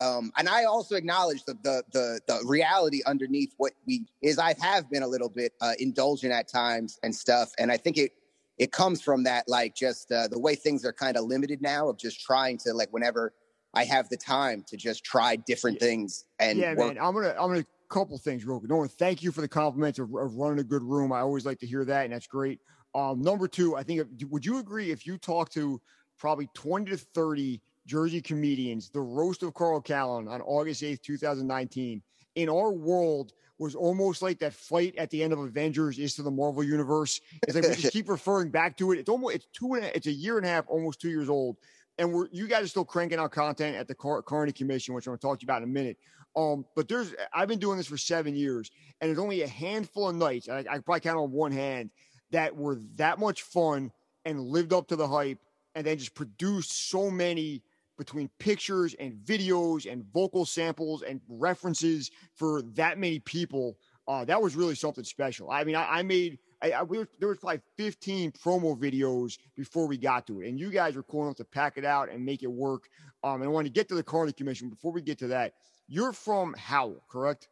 [0.00, 4.38] Um, and I also acknowledge the, the the the reality underneath what we is.
[4.38, 7.96] I have been a little bit uh, indulgent at times and stuff, and I think
[7.98, 8.12] it
[8.58, 11.88] it comes from that like just uh, the way things are kind of limited now
[11.88, 13.32] of just trying to like whenever
[13.74, 16.94] I have the time to just try different things and yeah, work.
[16.94, 16.98] man.
[17.02, 18.68] I'm gonna I'm gonna couple things real quick.
[18.68, 21.12] Norman, thank you for the compliments of, of running a good room.
[21.12, 22.60] I always like to hear that, and that's great.
[22.96, 25.82] Um, number two, I think would you agree if you talk to
[26.18, 32.02] probably 20 to 30 Jersey comedians, the roast of Carl Callen on August 8th, 2019,
[32.36, 36.22] in our world was almost like that fight at the end of Avengers is to
[36.22, 37.20] the Marvel universe.
[37.42, 38.98] It's like we just keep referring back to it.
[38.98, 41.28] It's almost it's two and a, it's a year and a half, almost two years
[41.28, 41.58] old.
[41.98, 45.06] And we're you guys are still cranking out content at the Car- Carney Commission, which
[45.06, 45.98] I'm going to talk to you about in a minute.
[46.34, 50.08] Um, but there's I've been doing this for seven years, and there's only a handful
[50.08, 51.90] of nights I, I probably count on one hand
[52.30, 53.92] that were that much fun
[54.24, 55.38] and lived up to the hype,
[55.74, 57.62] and then just produced so many
[57.96, 63.78] between pictures and videos and vocal samples and references for that many people.
[64.06, 65.50] Uh, that was really something special.
[65.50, 69.38] I mean, I, I made I, I we were, there was probably 15 promo videos
[69.56, 72.10] before we got to it, and you guys were cool enough to pack it out
[72.10, 72.88] and make it work.
[73.22, 74.68] Um, and I want to get to the Carney Commission.
[74.68, 75.54] Before we get to that,
[75.88, 77.48] you're from Howell, correct?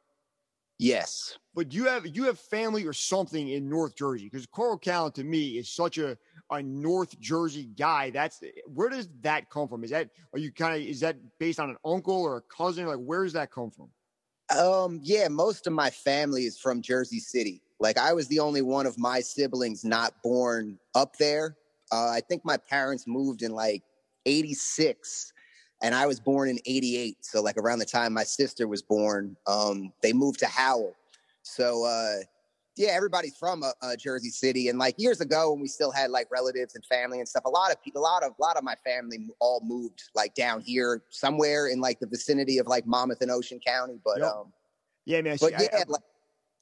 [0.85, 1.39] Yes.
[1.55, 5.25] But you have you have family or something in North Jersey because Carl Callen to
[5.25, 6.19] me is such a
[6.51, 8.11] a North Jersey guy.
[8.11, 9.83] That's where does that come from?
[9.83, 12.87] Is that are you kind of is that based on an uncle or a cousin?
[12.87, 13.89] Like where does that come from?
[14.57, 17.63] Um, yeah, most of my family is from Jersey City.
[17.81, 21.57] Like I was the only one of my siblings not born up there.
[21.93, 23.83] Uh, I think my parents moved in like
[24.27, 25.33] 86
[25.85, 27.19] and I was born in 88.
[27.21, 30.97] So like around the time my sister was born, um, they moved to Howell.
[31.43, 32.25] So, uh,
[32.77, 36.11] yeah, everybody's from uh, uh, Jersey City, and like years ago when we still had
[36.11, 38.57] like relatives and family and stuff, a lot of people, a lot of, a lot
[38.57, 42.87] of my family all moved like down here somewhere in like the vicinity of like
[42.87, 44.01] Monmouth and Ocean County.
[44.03, 44.33] But Yep.
[44.33, 44.53] um,
[45.05, 45.37] Yeah, man.
[45.39, 46.03] but see, I- yeah, I- like,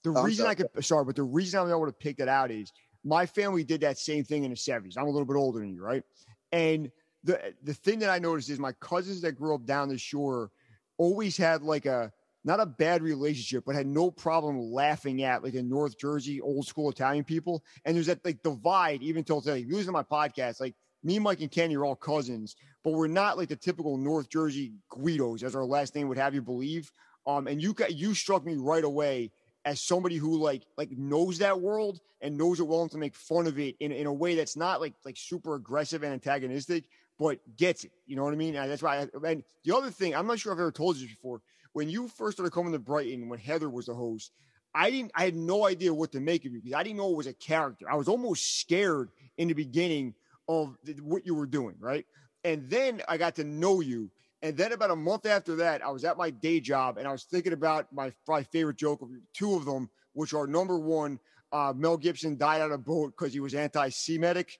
[0.03, 0.69] the Oh, reason I sorry.
[0.69, 2.73] could sorry, but the reason I'm able to pick that out is
[3.05, 4.97] my family did that same thing in the 70s.
[4.99, 6.03] I'm a little bit older than you, right?
[6.51, 6.91] And
[7.25, 10.51] the the thing that I noticed is my cousins that grew up down the shore
[10.99, 12.13] always had like a
[12.45, 16.67] not a bad relationship, but had no problem laughing at like the North Jersey old
[16.67, 17.63] school Italian people.
[17.85, 19.65] And there's that like divide even till today.
[19.69, 23.37] Listen to my podcast, like me, Mike, and Kenny are all cousins, but we're not
[23.39, 26.93] like the typical North Jersey Guidos, as our last name would have you believe.
[27.27, 29.31] Um, and you got you struck me right away
[29.65, 33.15] as somebody who like like knows that world and knows it well enough to make
[33.15, 36.85] fun of it in, in a way that's not like like super aggressive and antagonistic,
[37.23, 37.93] but gets it.
[38.05, 38.57] You know what I mean?
[38.57, 38.99] And that's why.
[38.99, 41.41] I, and the other thing, I'm not sure I've ever told you this before.
[41.73, 44.33] When you first started coming to Brighton, when Heather was the host,
[44.75, 45.13] I didn't.
[45.15, 47.29] I had no idea what to make of you because I didn't know it was
[47.29, 47.89] a character.
[47.89, 50.15] I was almost scared in the beginning
[50.49, 52.05] of the, what you were doing, right?
[52.43, 54.11] And then I got to know you.
[54.43, 57.13] And then about a month after that, I was at my day job and I
[57.13, 61.21] was thinking about my my favorite joke of two of them, which are number one,
[61.53, 64.59] uh, Mel Gibson died on a boat because he was anti-Semitic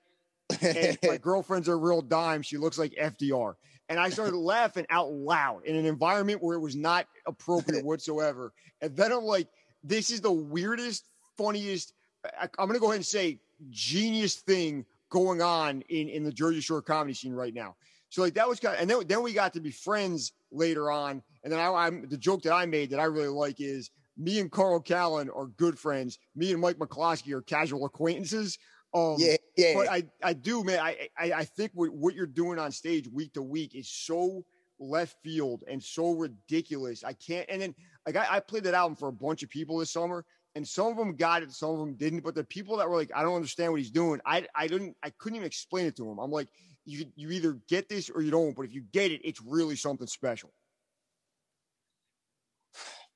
[0.63, 2.41] and my girlfriend's a real dime.
[2.41, 3.55] She looks like FDR.
[3.89, 8.53] And I started laughing out loud in an environment where it was not appropriate whatsoever.
[8.81, 9.47] And then I'm like,
[9.83, 11.05] this is the weirdest,
[11.37, 11.93] funniest,
[12.25, 16.31] I, I'm going to go ahead and say genius thing going on in, in the
[16.31, 17.75] Jersey Shore comedy scene right now.
[18.09, 20.91] So like that was kind of, and then, then we got to be friends later
[20.91, 21.21] on.
[21.43, 24.39] And then I, I'm the joke that I made that I really like is me
[24.39, 26.19] and Carl Callen are good friends.
[26.35, 28.57] Me and Mike McCloskey are casual acquaintances.
[28.93, 29.73] Um, yeah, yeah.
[29.75, 30.79] but I, I do, man.
[30.79, 34.45] I, I, I think what, what you're doing on stage week to week is so
[34.79, 37.03] left field and so ridiculous.
[37.03, 37.47] I can't.
[37.49, 37.75] And then
[38.05, 40.25] like I, I played that album for a bunch of people this summer,
[40.55, 42.23] and some of them got it, some of them didn't.
[42.23, 44.21] But the people that were like, I don't understand what he's doing.
[44.25, 44.95] I, I didn't.
[45.01, 46.19] I couldn't even explain it to them.
[46.19, 46.49] I'm like,
[46.85, 48.55] you, you either get this or you don't.
[48.55, 50.51] But if you get it, it's really something special.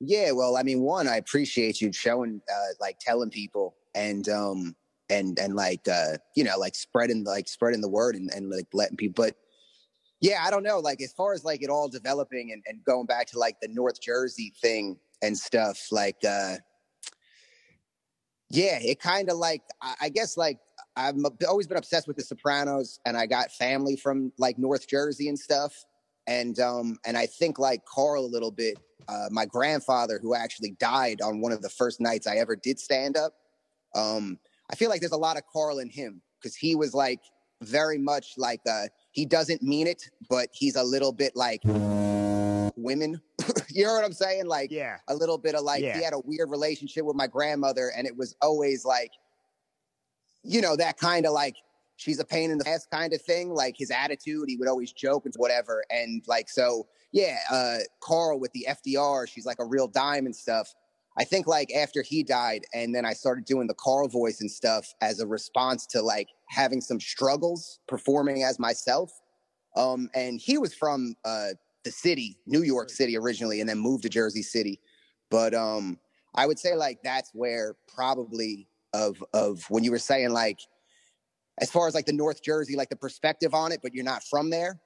[0.00, 4.76] Yeah, well, I mean, one, I appreciate you showing, uh, like, telling people, and um,
[5.10, 8.66] and and like, uh, you know, like spreading like spreading the word and, and like
[8.72, 9.24] letting people.
[9.24, 9.36] But
[10.20, 10.78] yeah, I don't know.
[10.78, 13.68] Like, as far as like it all developing and, and going back to like the
[13.68, 16.56] North Jersey thing and stuff, like, uh,
[18.50, 19.62] yeah, it kind of like
[20.00, 20.58] I, guess like
[20.96, 21.16] I've
[21.46, 25.38] always been obsessed with The Sopranos, and I got family from like North Jersey and
[25.38, 25.74] stuff,
[26.26, 30.72] and um, and I think like Carl a little bit uh, my grandfather, who actually
[30.80, 33.34] died on one of the first nights I ever did stand up.
[33.94, 34.38] Um,
[34.70, 37.20] I feel like there's a lot of Carl in him because he was like
[37.62, 41.62] very much like uh, he doesn't mean it, but he's a little bit like
[42.76, 43.20] women.
[43.68, 44.46] you know what I'm saying?
[44.46, 44.98] Like Yeah.
[45.08, 45.96] a little bit of like Yeah.
[45.96, 49.10] he had a weird relationship with my grandmother, and it was always like
[50.44, 51.56] you know, that kind of like
[51.96, 53.52] she's a pain in the ass kind of thing.
[53.52, 55.84] Like his attitude, he would always joke and whatever.
[55.90, 60.34] And like, so yeah, uh, Carl with the FDR, she's like a real dime and
[60.34, 60.72] stuff.
[61.18, 64.50] I think like after he died, and then I started doing the Carl voice and
[64.50, 69.10] stuff as a response to like having some struggles performing as myself.
[69.76, 71.48] Um, and he was from uh,
[71.84, 74.80] the city, New York City originally, and then moved to Jersey City.
[75.28, 75.98] But um,
[76.34, 80.60] I would say like that's where probably of of when you were saying like
[81.60, 84.22] as far as like the North Jersey, like the perspective on it, but you're not
[84.22, 84.78] from there.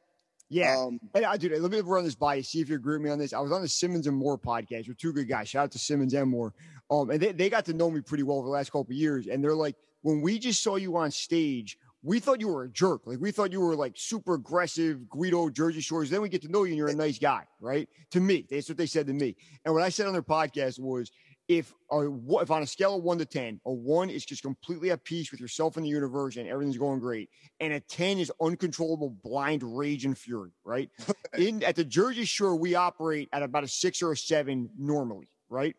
[0.53, 0.77] Yeah.
[0.79, 1.49] Um, hey, I do.
[1.49, 3.33] Let me run this by you, see if you agree with me on this.
[3.33, 5.49] I was on the Simmons and Moore podcast with two good guys.
[5.49, 6.53] Shout out to Simmons and Moore.
[6.91, 8.93] Um, and they, they got to know me pretty well over the last couple of
[8.93, 9.29] years.
[9.29, 12.69] And they're like, when we just saw you on stage, we thought you were a
[12.69, 13.07] jerk.
[13.07, 16.11] Like we thought you were like super aggressive, Guido, Jersey Shores.
[16.11, 17.89] Then we get to know you and you're a nice guy, right?
[18.11, 19.37] To me, that's what they said to me.
[19.65, 21.13] And what I said on their podcast was,
[21.49, 22.09] if a,
[22.41, 25.31] if on a scale of one to 10, a one is just completely at peace
[25.31, 27.31] with yourself and the universe and everything's going great.
[27.61, 30.89] And a 10 is uncontrollable blind rage and fury, right?
[31.37, 35.29] In at the Jersey Shore, we operate at about a six or a seven normally,
[35.49, 35.75] right?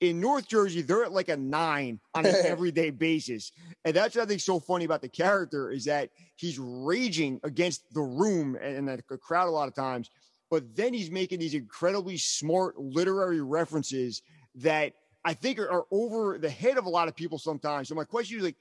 [0.00, 3.52] In North Jersey, they're at like a nine on an everyday basis.
[3.84, 7.94] And that's what I think so funny about the character is that he's raging against
[7.94, 10.10] the room and the crowd a lot of times,
[10.50, 14.22] but then he's making these incredibly smart literary references
[14.56, 14.92] that
[15.24, 17.88] I think are, are, over the head of a lot of people sometimes.
[17.88, 18.56] So my question is like,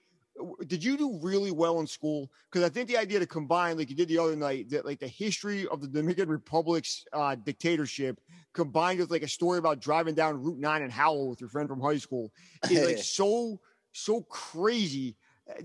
[0.65, 2.31] did you do really well in school?
[2.49, 4.99] Because I think the idea to combine, like you did the other night, that like
[4.99, 8.19] the history of the Dominican Republic's uh, dictatorship
[8.53, 11.67] combined with like a story about driving down Route Nine in Howell with your friend
[11.67, 12.31] from high school
[12.69, 13.59] is like so
[13.91, 15.15] so crazy.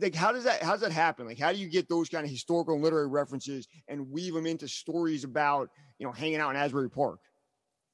[0.00, 1.26] Like how does that how does that happen?
[1.26, 4.46] Like how do you get those kind of historical and literary references and weave them
[4.46, 7.20] into stories about you know hanging out in Asbury Park?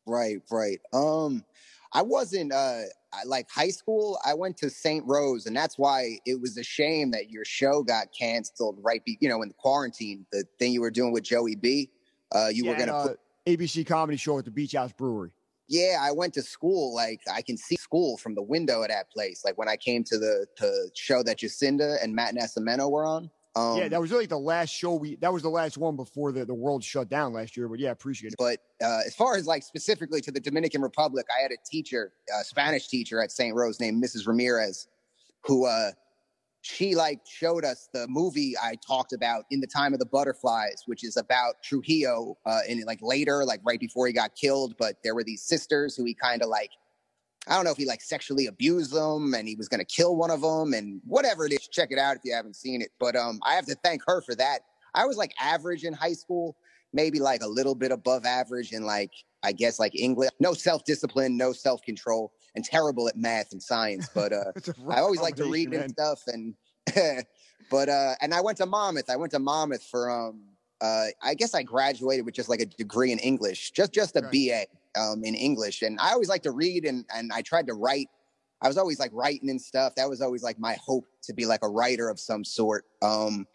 [0.06, 0.80] Right, right.
[0.92, 1.44] Um,
[1.94, 2.82] I wasn't uh
[3.24, 4.18] like high school.
[4.24, 5.04] I went to St.
[5.06, 9.04] Rose, and that's why it was a shame that your show got canceled right.
[9.04, 11.90] Be, you know, in the quarantine, the thing you were doing with Joey B.
[12.34, 14.92] Uh, you yeah, were going to uh, put ABC comedy show at the Beach House
[14.92, 15.30] Brewery.
[15.68, 16.94] Yeah, I went to school.
[16.94, 19.42] Like I can see school from the window of that place.
[19.44, 23.30] Like when I came to the to show that Jacinda and Matt Nascimento were on.
[23.56, 25.16] Um, yeah, that was really the last show we.
[25.16, 27.68] That was the last one before the, the world shut down last year.
[27.68, 28.36] But yeah, I appreciate it.
[28.38, 32.12] But uh, as far as like specifically to the Dominican Republic, I had a teacher,
[32.40, 33.54] a Spanish teacher at St.
[33.54, 34.26] Rose named Mrs.
[34.26, 34.88] Ramirez,
[35.44, 35.92] who uh,
[36.62, 40.82] she like showed us the movie I talked about in the time of the butterflies,
[40.86, 44.74] which is about Trujillo uh, in like later, like right before he got killed.
[44.78, 46.70] But there were these sisters who he kind of like
[47.46, 50.16] I don't know if he like sexually abused them and he was going to kill
[50.16, 51.68] one of them and whatever it is.
[51.68, 52.90] Check it out if you haven't seen it.
[52.98, 54.60] But um, I have to thank her for that.
[54.94, 56.56] I was like average in high school,
[56.92, 59.10] maybe like a little bit above average in like
[59.42, 60.30] I guess like English.
[60.40, 64.08] No self discipline, no self control, and terrible at math and science.
[64.14, 64.52] But uh,
[64.90, 65.82] I always like to read man.
[65.82, 66.22] and stuff.
[66.26, 66.54] And
[67.70, 69.10] but uh, and I went to Monmouth.
[69.10, 70.44] I went to Monmouth for um,
[70.80, 74.22] uh, I guess I graduated with just like a degree in English, just just a
[74.22, 74.32] right.
[74.32, 74.66] BA
[74.98, 75.82] um, in English.
[75.82, 78.08] And I always like to read and, and I tried to write.
[78.62, 79.94] I was always like writing and stuff.
[79.96, 82.84] That was always like my hope to be like a writer of some sort.
[83.02, 83.46] Um,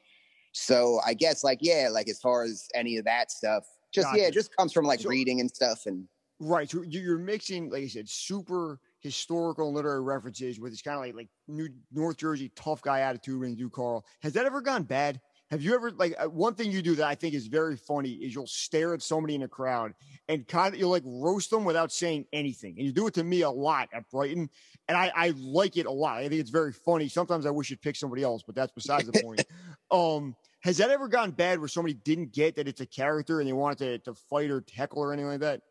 [0.51, 4.19] so I guess like, yeah, like as far as any of that stuff, just, gotcha.
[4.19, 5.85] yeah, it just comes from like so, reading and stuff.
[5.85, 6.07] And
[6.39, 6.69] right.
[6.69, 11.01] So you're mixing, like I said, super historical and literary references with this kind of
[11.01, 14.05] like, like New North Jersey tough guy attitude when you do Carl.
[14.21, 15.21] Has that ever gone bad?
[15.51, 18.11] Have you ever like uh, one thing you do that I think is very funny
[18.11, 19.93] is you'll stare at somebody in a crowd
[20.27, 23.23] and kind of you'll like roast them without saying anything, and you do it to
[23.23, 24.49] me a lot at Brighton,
[24.87, 26.17] and I, I like it a lot.
[26.17, 27.09] I think it's very funny.
[27.09, 29.43] Sometimes I wish you'd pick somebody else, but that's besides the point.
[29.91, 33.47] um, has that ever gone bad where somebody didn't get that it's a character and
[33.47, 35.61] they wanted to, to fight or heckle or anything like that?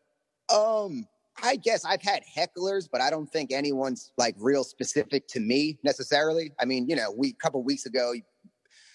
[0.53, 1.05] Um,
[1.41, 5.77] I guess I've had hecklers, but I don't think anyone's like real specific to me
[5.83, 6.51] necessarily.
[6.59, 8.13] I mean, you know, we a couple weeks ago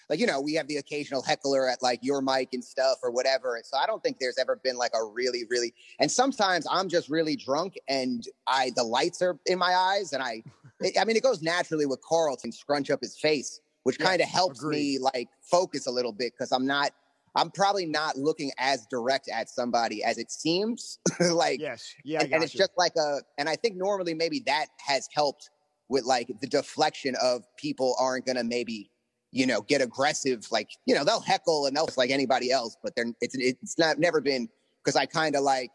[0.09, 3.11] like you know we have the occasional heckler at like your mic and stuff or
[3.11, 6.89] whatever so i don't think there's ever been like a really really and sometimes i'm
[6.89, 10.41] just really drunk and i the lights are in my eyes and i
[10.99, 14.59] i mean it goes naturally with carlton scrunch up his face which kind of helps
[14.59, 14.77] agreed.
[14.77, 16.91] me like focus a little bit because i'm not
[17.35, 22.33] i'm probably not looking as direct at somebody as it seems like yes yeah and,
[22.33, 25.49] and it's just like a and i think normally maybe that has helped
[25.87, 28.89] with like the deflection of people aren't gonna maybe
[29.35, 30.47] you know, get aggressive.
[30.49, 33.99] Like, you know, they'll heckle and they'll like anybody else, but they're it's it's not
[33.99, 34.47] never been
[34.81, 35.71] because I kind of like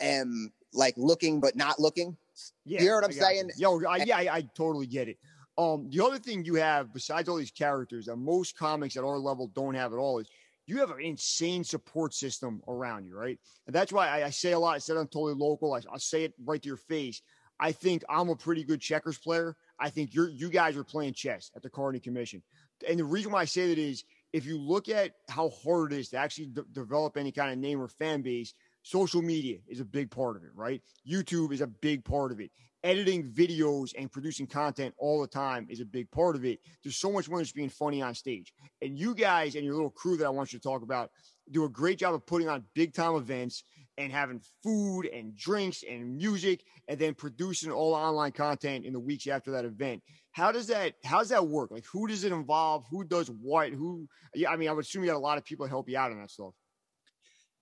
[0.00, 2.16] am like looking but not looking.
[2.64, 3.50] Yeah, you know what I'm saying?
[3.56, 3.80] You.
[3.82, 5.18] Yo, I, yeah, I, I, totally get it.
[5.58, 9.18] Um, the other thing you have besides all these characters that most comics at our
[9.18, 10.28] level don't have at all is
[10.66, 13.38] you have an insane support system around you, right?
[13.66, 14.76] And that's why I, I say a lot.
[14.76, 15.74] I said I'm totally local.
[15.74, 17.20] I, I'll say it right to your face.
[17.64, 19.56] I think I'm a pretty good checkers player.
[19.78, 22.42] I think you're you guys are playing chess at the Carney Commission.
[22.86, 26.00] And the reason why I say that is if you look at how hard it
[26.00, 29.80] is to actually de- develop any kind of name or fan base, social media is
[29.80, 30.82] a big part of it, right?
[31.10, 32.50] YouTube is a big part of it.
[32.82, 36.58] Editing videos and producing content all the time is a big part of it.
[36.82, 38.52] There's so much more just being funny on stage.
[38.82, 41.12] And you guys and your little crew that I want you to talk about
[41.50, 43.64] do a great job of putting on big time events
[43.98, 49.00] and having food and drinks and music and then producing all online content in the
[49.00, 50.02] weeks after that event.
[50.32, 51.70] How does that how does that work?
[51.70, 52.84] Like who does it involve?
[52.90, 53.70] Who does what?
[53.70, 55.88] Who yeah, I mean I would assume you got a lot of people to help
[55.88, 56.54] you out on that stuff.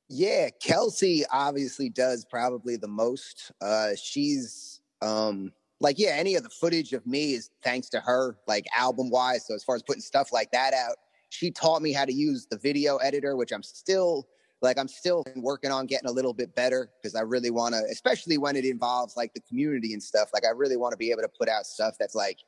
[0.09, 3.53] Yeah, Kelsey obviously does probably the most.
[3.61, 8.38] Uh she's um like yeah, any of the footage of me is thanks to her,
[8.47, 9.47] like album wise.
[9.47, 10.97] So as far as putting stuff like that out,
[11.29, 14.29] she taught me how to use the video editor, which I'm still
[14.62, 17.83] like I'm still working on getting a little bit better because I really want to,
[17.90, 20.31] especially when it involves like the community and stuff.
[20.33, 22.38] Like I really want to be able to put out stuff that's like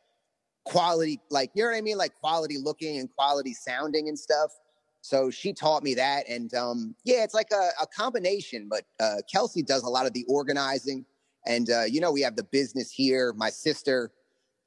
[0.64, 4.52] quality, like you know what I mean, like quality looking and quality sounding and stuff.
[5.00, 8.68] So she taught me that, and um, yeah, it's like a, a combination.
[8.70, 11.04] But uh, Kelsey does a lot of the organizing,
[11.46, 13.34] and uh, you know we have the business here.
[13.36, 14.12] My sister,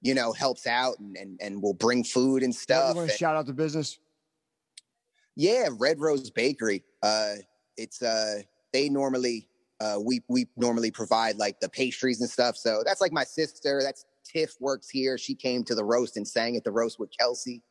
[0.01, 2.91] you know, helps out and and, and will bring food and stuff.
[2.93, 3.97] You want to shout out the business?
[5.36, 6.83] Yeah, Red Rose Bakery.
[7.03, 7.36] Uh,
[7.77, 8.41] it's uh,
[8.73, 9.47] they normally
[9.79, 12.57] uh, we we normally provide like the pastries and stuff.
[12.57, 13.81] So that's like my sister.
[13.83, 15.17] That's Tiff works here.
[15.17, 17.63] She came to the roast and sang at the roast with Kelsey.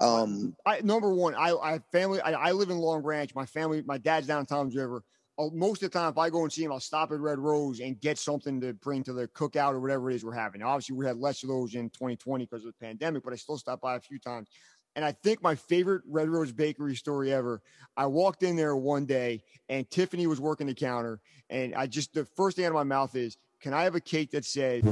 [0.00, 2.20] Um, I, number one, I, I family.
[2.20, 3.34] I, I, live in Long Branch.
[3.34, 5.04] My family, my dad's down in Toms River.
[5.38, 7.38] Uh, most of the time, if I go and see him, I'll stop at Red
[7.38, 10.60] Rose and get something to bring to the cookout or whatever it is we're having.
[10.60, 13.36] Now, obviously, we had less of those in 2020 because of the pandemic, but I
[13.36, 14.48] still stop by a few times.
[14.94, 17.62] And I think my favorite Red Rose Bakery story ever.
[17.96, 21.20] I walked in there one day and Tiffany was working the counter.
[21.48, 24.00] And I just, the first thing out of my mouth is, can I have a
[24.00, 24.82] cake that says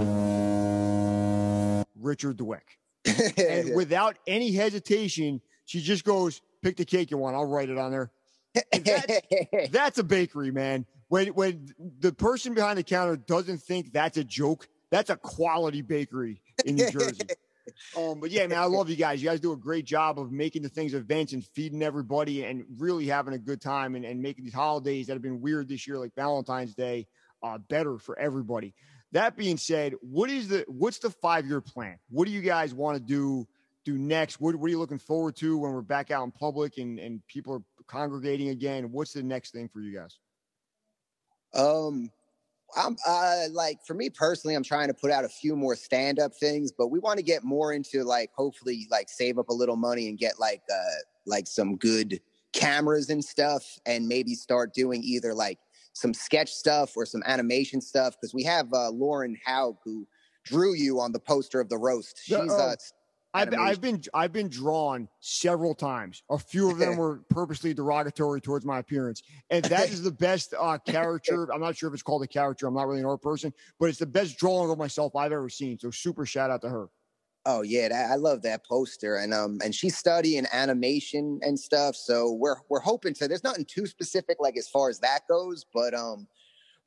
[1.99, 2.63] Richard Dweck?
[3.37, 7.37] and without any hesitation, she just goes, pick the cake you want.
[7.37, 8.11] I'll write it on there.
[8.73, 9.21] That's,
[9.71, 10.87] that's a bakery, man.
[11.09, 15.83] When, when the person behind the counter doesn't think that's a joke, that's a quality
[15.83, 17.23] bakery in New Jersey.
[17.97, 19.23] Um, but yeah, man, I love you guys.
[19.23, 22.65] You guys do a great job of making the things events and feeding everybody and
[22.79, 25.87] really having a good time and, and making these holidays that have been weird this
[25.87, 27.07] year, like Valentine's Day,
[27.43, 28.75] uh, better for everybody.
[29.13, 31.99] That being said, what is the what's the five year plan?
[32.11, 33.49] What do you guys want to do
[33.85, 34.41] do next?
[34.41, 37.27] What, what are you looking forward to when we're back out in public and, and
[37.27, 38.93] people are congregating again?
[38.93, 40.19] What's the next thing for you guys?
[41.55, 42.11] Um,
[42.77, 46.19] I'm uh, like for me personally, I'm trying to put out a few more stand
[46.19, 49.55] up things, but we want to get more into like hopefully like save up a
[49.55, 52.21] little money and get like uh like some good
[52.53, 55.59] cameras and stuff, and maybe start doing either like
[55.93, 60.07] some sketch stuff or some animation stuff because we have uh, Lauren Haug who
[60.45, 62.21] drew you on the poster of the roast.
[62.25, 62.75] She's uh,
[63.33, 66.23] I've, I've been I've been drawn several times.
[66.31, 70.55] A few of them were purposely derogatory towards my appearance, and that is the best
[70.59, 71.49] uh, character.
[71.55, 72.67] I'm not sure if it's called a character.
[72.67, 75.49] I'm not really an art person, but it's the best drawing of myself I've ever
[75.49, 75.79] seen.
[75.79, 76.89] So super shout out to her.
[77.47, 81.97] Oh yeah, that, I love that poster, and um, and she's studying animation and stuff.
[81.97, 83.29] So we're we're hoping to.
[83.29, 86.27] There's nothing too specific like as far as that goes, but um,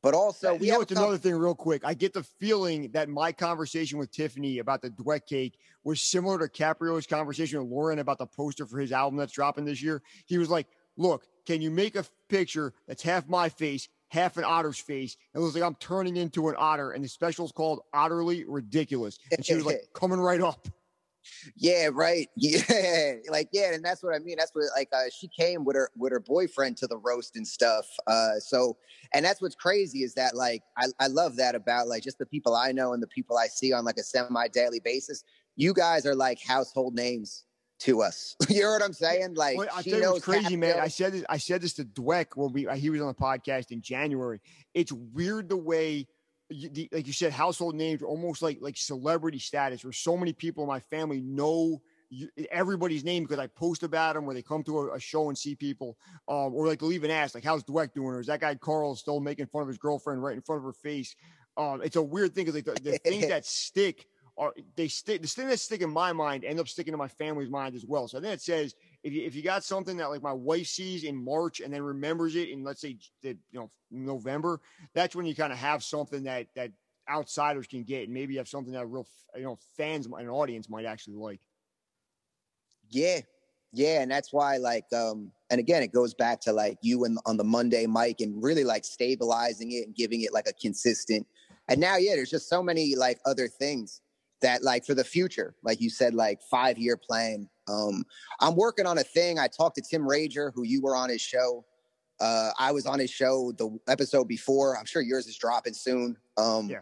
[0.03, 1.83] but also, we you know, it's another thing, real quick.
[1.85, 6.37] I get the feeling that my conversation with Tiffany about the Dweck cake was similar
[6.39, 10.03] to Caprio's conversation with Lauren about the poster for his album that's dropping this year.
[10.25, 14.43] He was like, "Look, can you make a picture that's half my face, half an
[14.43, 17.53] otter's face?" And it was like I'm turning into an otter, and the special is
[17.53, 20.67] called "Otterly Ridiculous." And she was like, "Coming right up."
[21.55, 22.27] Yeah, right.
[22.36, 24.36] Yeah, like yeah, and that's what I mean.
[24.38, 27.47] That's what like uh, she came with her with her boyfriend to the roast and
[27.47, 27.86] stuff.
[28.07, 28.77] Uh, so
[29.13, 32.25] and that's what's crazy is that like I I love that about like just the
[32.25, 35.23] people I know and the people I see on like a semi daily basis.
[35.55, 37.45] You guys are like household names
[37.79, 38.36] to us.
[38.49, 39.36] you know what I'm saying?
[39.36, 40.79] Like well, I you what's crazy, man.
[40.79, 41.23] I said this.
[41.29, 44.41] I said this to Dweck when we he was on the podcast in January.
[44.73, 46.07] It's weird the way
[46.91, 50.63] like you said, household names, are almost like like celebrity status, where so many people
[50.63, 54.63] in my family know you, everybody's name because I post about them, where they come
[54.63, 55.97] to a, a show and see people,
[56.27, 58.95] um, or like they'll even ask, like, "How's Dweck doing?" Or is that guy Carl
[58.95, 61.15] still making fun of his girlfriend right in front of her face?
[61.58, 64.08] Um, it's a weird thing because like the, the things that stick
[64.38, 65.21] are they stick.
[65.21, 67.86] The thing that stick in my mind end up sticking to my family's mind as
[67.86, 68.08] well.
[68.08, 70.67] So I think it says if you, if you got something that like my wife
[70.67, 74.60] sees in March and then remembers it in let's say you know November,
[74.94, 76.71] that's when you kind of have something that that
[77.10, 80.69] outsiders can get, and maybe you have something that real you know fans and audience
[80.69, 81.40] might actually like.
[82.90, 83.19] Yeah,
[83.71, 87.19] yeah, and that's why like um and again it goes back to like you and
[87.25, 91.27] on the Monday mic and really like stabilizing it and giving it like a consistent
[91.69, 94.02] And now, yeah, there's just so many like other things
[94.44, 97.50] that like for the future, like you said, like five year plan.
[97.67, 98.06] Um,
[98.39, 99.39] I'm working on a thing.
[99.39, 101.65] I talked to Tim Rager, who you were on his show.
[102.19, 104.77] Uh, I was on his show the episode before.
[104.77, 106.15] I'm sure yours is dropping soon.
[106.37, 106.79] Um, yeah.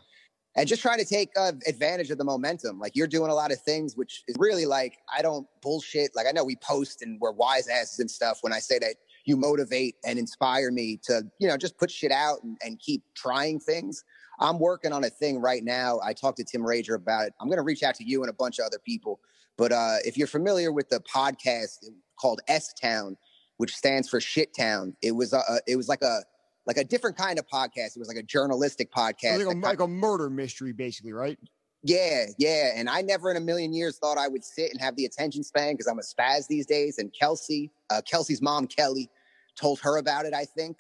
[0.58, 2.78] And just trying to take uh, advantage of the momentum.
[2.78, 6.12] Like you're doing a lot of things, which is really like I don't bullshit.
[6.14, 8.96] Like I know we post and we're wise asses and stuff when I say that
[9.24, 13.04] you motivate and inspire me to, you know, just put shit out and, and keep
[13.16, 14.04] trying things.
[14.42, 16.00] I'm working on a thing right now.
[16.04, 17.34] I talked to Tim Rager about it.
[17.40, 19.20] I'm going to reach out to you and a bunch of other people.
[19.58, 21.86] But uh, if you're familiar with the podcast
[22.20, 23.18] called S Town,
[23.58, 26.22] which stands for Shit Town, it was a, it was like a
[26.66, 27.96] like a different kind of podcast.
[27.96, 31.38] It was like a journalistic podcast, like a, like a murder mystery, basically, right?
[31.84, 32.72] Yeah, yeah.
[32.76, 35.44] And I never in a million years thought I would sit and have the attention
[35.44, 37.00] span because I'm a spaz these days.
[37.00, 39.10] And Kelsey, uh, Kelsey's mom, Kelly,
[39.56, 40.78] told her about it, I think.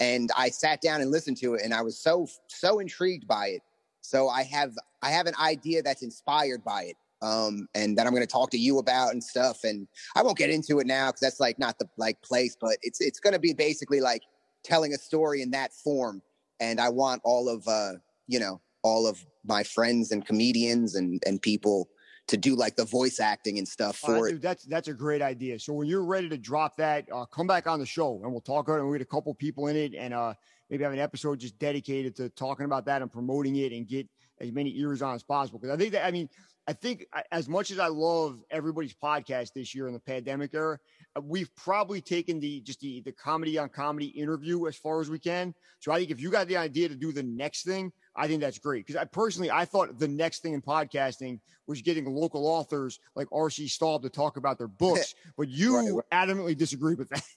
[0.00, 3.48] And I sat down and listened to it, and I was so so intrigued by
[3.48, 3.62] it.
[4.00, 8.12] So I have I have an idea that's inspired by it, um, and that I'm
[8.12, 9.64] going to talk to you about and stuff.
[9.64, 12.76] And I won't get into it now because that's like not the like place, but
[12.82, 14.22] it's it's going to be basically like
[14.64, 16.22] telling a story in that form.
[16.60, 17.92] And I want all of uh,
[18.26, 21.88] you know all of my friends and comedians and and people
[22.28, 24.30] to do like the voice acting and stuff for uh, it.
[24.32, 25.58] Dude, that's that's a great idea.
[25.58, 28.40] So when you're ready to drop that, uh, come back on the show and we'll
[28.40, 28.80] talk about it.
[28.80, 30.34] And we get a couple people in it and uh,
[30.68, 34.08] maybe have an episode just dedicated to talking about that and promoting it and get
[34.40, 35.58] as many ears on as possible.
[35.58, 36.28] Because I think that I mean
[36.68, 40.78] I think as much as I love everybody's podcast this year in the pandemic era,
[41.16, 45.08] uh, we've probably taken the just the the comedy on comedy interview as far as
[45.08, 45.54] we can.
[45.78, 48.40] So I think if you got the idea to do the next thing, I think
[48.40, 51.38] that's great because I personally I thought the next thing in podcasting
[51.68, 53.68] was getting local authors like R.C.
[53.68, 57.22] Staub to talk about their books, but you right, adamantly disagree with that.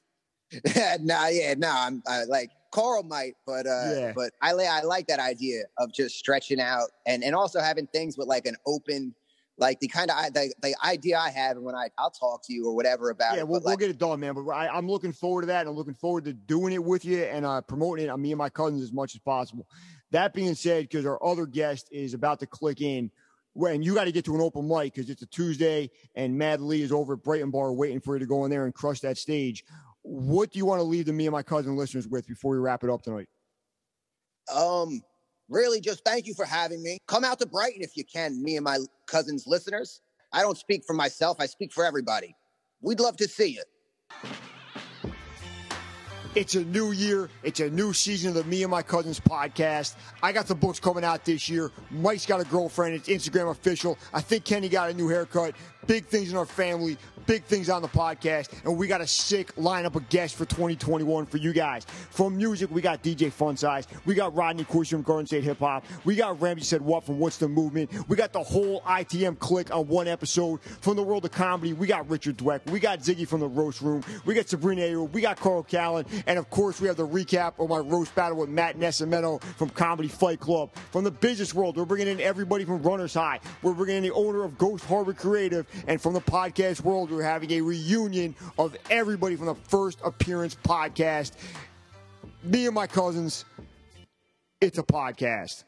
[1.01, 4.13] nah, yeah, no, nah, I'm uh, like Carl might, but uh, yeah.
[4.15, 8.17] but I I like that idea of just stretching out and and also having things
[8.17, 9.13] with like an open
[9.59, 12.53] like the kind of the, the idea I have, and when I I'll talk to
[12.53, 13.47] you or whatever about yeah, it.
[13.47, 14.33] we'll, we'll get it done, man.
[14.33, 17.05] But I, am looking forward to that, and I'm looking forward to doing it with
[17.05, 19.67] you and uh, promoting it on me and my cousins as much as possible.
[20.11, 23.11] That being said, because our other guest is about to click in,
[23.53, 26.61] when you got to get to an open mic because it's a Tuesday, and Mad
[26.61, 29.01] Lee is over at Brighton Bar waiting for you to go in there and crush
[29.01, 29.63] that stage.
[30.01, 32.59] What do you want to leave the me and my cousin listeners with before we
[32.59, 33.27] wrap it up tonight?
[34.55, 35.01] Um,
[35.49, 36.99] really, just thank you for having me.
[37.07, 38.77] Come out to Brighton if you can, me and my
[39.07, 40.01] cousins listeners.
[40.31, 42.35] I don't speak for myself, I speak for everybody.
[42.81, 43.63] We'd love to see you.
[46.35, 47.27] It's a new year.
[47.41, 49.95] It's a new season of the Me and My Cousins podcast.
[50.21, 51.71] I got the books coming out this year.
[51.89, 52.93] Mike's got a girlfriend.
[52.93, 53.97] It's Instagram official.
[54.13, 55.55] I think Kenny got a new haircut.
[55.89, 59.55] Big things in our family big things on the podcast, and we got a sick
[59.55, 61.85] lineup of guests for 2021 for you guys.
[62.09, 65.59] From music, we got DJ Fun Size, we got Rodney Corsi from Garden State Hip
[65.59, 69.37] Hop, we got Ramsey Said What from What's the Movement, we got the whole ITM
[69.37, 70.59] click on one episode.
[70.81, 73.81] From the world of comedy, we got Richard Dweck, we got Ziggy from the Roast
[73.81, 77.07] Room, we got Sabrina Ayoub, we got Carl Callen, and of course, we have the
[77.07, 80.73] recap of my roast battle with Matt Nessimento from Comedy Fight Club.
[80.91, 84.13] From the business world, we're bringing in everybody from Runners High, we're bringing in the
[84.13, 88.75] owner of Ghost Harbor Creative, and from the podcast world, we're having a reunion of
[88.89, 91.33] everybody from the first appearance podcast.
[92.43, 93.45] Me and my cousins,
[94.61, 95.63] it's a podcast.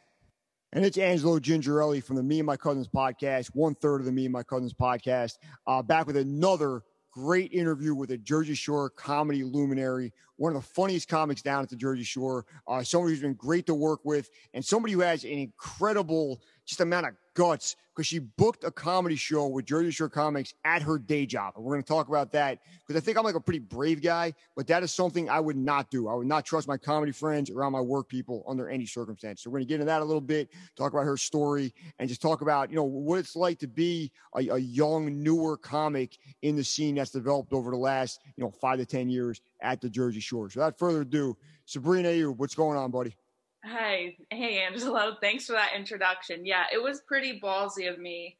[0.73, 4.11] And it's Angelo Gingerelli from the Me and My Cousins podcast, one third of the
[4.11, 5.37] Me and My Cousins podcast,
[5.67, 10.67] uh, back with another great interview with a Jersey Shore comedy luminary, one of the
[10.67, 14.29] funniest comics down at the Jersey Shore, uh, somebody who's been great to work with,
[14.53, 19.15] and somebody who has an incredible just amount of guts because she booked a comedy
[19.15, 21.53] show with Jersey Shore Comics at her day job.
[21.55, 24.01] And we're going to talk about that because I think I'm like a pretty brave
[24.01, 26.07] guy, but that is something I would not do.
[26.07, 29.43] I would not trust my comedy friends around my work people under any circumstance.
[29.43, 32.07] So we're going to get into that a little bit, talk about her story, and
[32.07, 36.17] just talk about, you know, what it's like to be a, a young, newer comic
[36.41, 39.81] in the scene that's developed over the last, you know, five to 10 years at
[39.81, 40.49] the Jersey Shore.
[40.49, 43.15] So without further ado, Sabrina, you, what's going on, buddy?
[43.63, 44.15] Hi.
[44.29, 45.15] Hey, Angelo.
[45.21, 46.45] Thanks for that introduction.
[46.45, 48.37] Yeah, it was pretty ballsy of me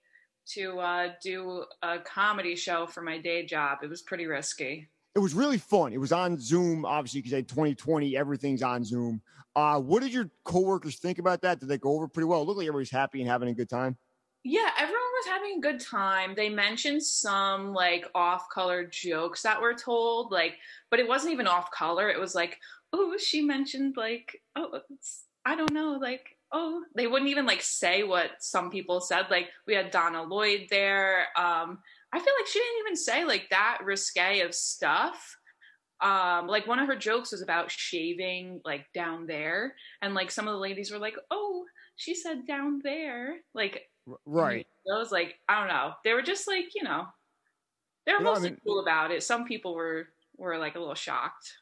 [0.54, 3.80] to uh, do a comedy show for my day job.
[3.84, 4.88] It was pretty risky.
[5.14, 5.94] It was really fun.
[5.94, 9.22] It was on Zoom, obviously, because in 2020, everything's on Zoom.
[9.56, 11.60] Uh, what did your coworkers think about that?
[11.60, 12.42] Did they go over pretty well?
[12.42, 13.98] It looked like everybody's happy and having a good time.
[14.44, 16.34] Yeah, everyone was having a good time.
[16.36, 20.58] They mentioned some like off color jokes that were told, like,
[20.90, 22.10] but it wasn't even off color.
[22.10, 22.58] It was like,
[22.94, 24.80] oh, she mentioned like, oh,
[25.46, 29.28] I don't know, like, oh, they wouldn't even like say what some people said.
[29.30, 31.28] Like we had Donna Lloyd there.
[31.38, 31.80] Um,
[32.14, 35.38] I feel like she didn't even say like that risque of stuff.
[36.02, 40.48] Um, like one of her jokes was about shaving like down there, and like some
[40.48, 41.66] of the ladies were like, oh,
[41.96, 43.36] she said down there.
[43.54, 43.84] Like,
[44.26, 44.66] right.
[44.88, 45.94] Those, like, I don't know.
[46.04, 47.06] They were just like, you know,
[48.06, 49.22] they were You know, I mostly mean- cool about it.
[49.24, 51.54] Some people were were like a little shocked.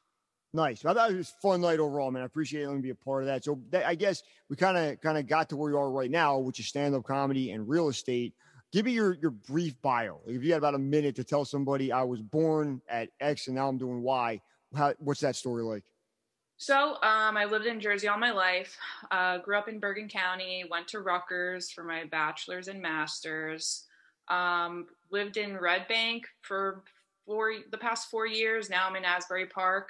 [0.53, 0.83] Nice.
[0.83, 2.23] I thought it was fun night overall, man.
[2.23, 2.67] I appreciate it.
[2.67, 3.43] letting me be a part of that.
[3.43, 6.09] So that, I guess we kind of kind of got to where you are right
[6.09, 8.33] now, which is stand up comedy and real estate.
[8.71, 10.19] Give me your your brief bio.
[10.25, 13.47] Like if you had about a minute to tell somebody I was born at X
[13.47, 14.41] and now I'm doing Y,
[14.75, 15.83] how, what's that story like?
[16.57, 18.75] So um, I lived in Jersey all my life.
[19.11, 20.65] Uh, grew up in Bergen County.
[20.69, 23.85] Went to Rutgers for my bachelor's and master's.
[24.27, 26.83] Um, lived in Red Bank for
[27.25, 28.69] four the past four years.
[28.69, 29.89] Now I'm in Asbury Park.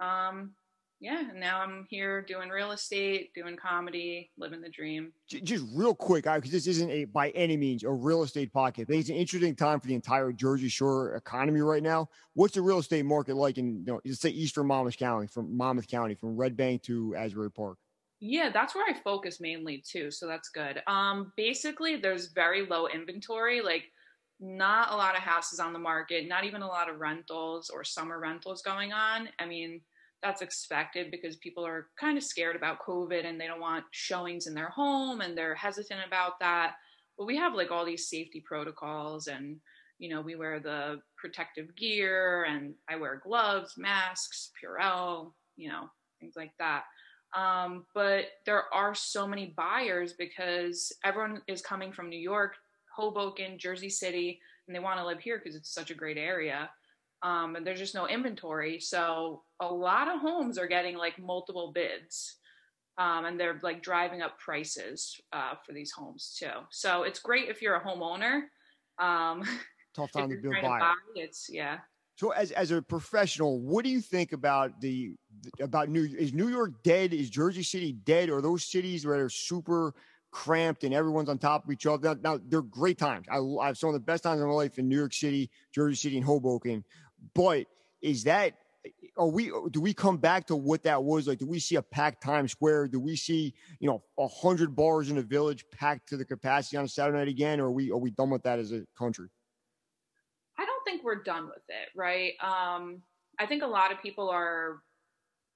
[0.00, 0.52] Um,
[1.02, 5.12] yeah, now I'm here doing real estate, doing comedy, living the dream.
[5.26, 8.86] Just real quick, because this isn't a by any means a real estate podcast.
[8.86, 12.10] but It's an interesting time for the entire Jersey Shore economy right now.
[12.34, 15.56] What's the real estate market like in you know, let's say Eastern Monmouth County, from
[15.56, 17.78] Monmouth County, from Red Bank to Asbury Park?
[18.20, 20.82] Yeah, that's where I focus mainly too, so that's good.
[20.86, 23.84] Um, basically, there's very low inventory, like
[24.38, 27.84] not a lot of houses on the market, not even a lot of rentals or
[27.84, 29.30] summer rentals going on.
[29.38, 29.80] I mean,
[30.22, 34.46] that's expected because people are kind of scared about COVID and they don't want showings
[34.46, 36.74] in their home and they're hesitant about that.
[37.16, 39.56] But we have like all these safety protocols and
[39.98, 45.90] you know, we wear the protective gear and I wear gloves, masks, Purell, you know,
[46.18, 46.84] things like that.
[47.36, 52.56] Um, but there are so many buyers because everyone is coming from New York,
[52.96, 56.70] Hoboken, Jersey City, and they want to live here because it's such a great area.
[57.22, 58.80] Um, and there's just no inventory.
[58.80, 62.36] So a lot of homes are getting like multiple bids.
[62.98, 66.50] Um, and they're like driving up prices uh, for these homes too.
[66.70, 68.42] So it's great if you're a homeowner.
[68.98, 69.42] Um,
[69.94, 70.80] Tough time to build trying to buyer.
[70.80, 71.78] buy, it's yeah.
[72.16, 75.14] So as as a professional, what do you think about the
[75.58, 77.14] about New is New York dead?
[77.14, 78.28] Is Jersey City dead?
[78.28, 79.94] Or are those cities where they're super
[80.30, 82.14] cramped and everyone's on top of each other?
[82.14, 83.26] Now, now they're great times.
[83.30, 85.50] I, I have some of the best times of my life in New York City,
[85.74, 86.84] Jersey City, and Hoboken.
[87.34, 87.66] But
[88.02, 88.54] is that
[89.16, 91.38] are we do we come back to what that was like?
[91.38, 92.88] Do we see a packed Times Square?
[92.88, 96.76] Do we see you know a hundred bars in a village packed to the capacity
[96.76, 97.60] on a Saturday night again?
[97.60, 99.28] Or are we are we done with that as a country?
[100.58, 102.32] I don't think we're done with it, right?
[102.42, 103.02] Um,
[103.38, 104.82] I think a lot of people are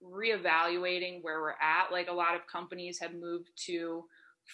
[0.03, 1.93] reevaluating where we're at.
[1.93, 4.05] Like a lot of companies have moved to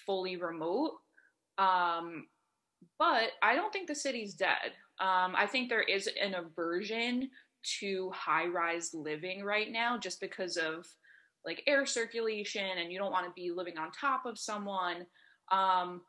[0.06, 0.92] fully remote.
[1.58, 2.26] Um,
[2.98, 4.72] but I don't think the city's dead.
[5.00, 7.30] Um, I think there is an aversion
[7.80, 10.86] to high rise living right now just because of
[11.44, 15.06] like air circulation and you don't want to be living on top of someone.
[15.50, 16.02] Um,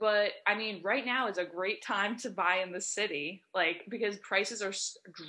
[0.00, 3.84] but I mean, right now is a great time to buy in the city, like
[3.88, 4.72] because prices are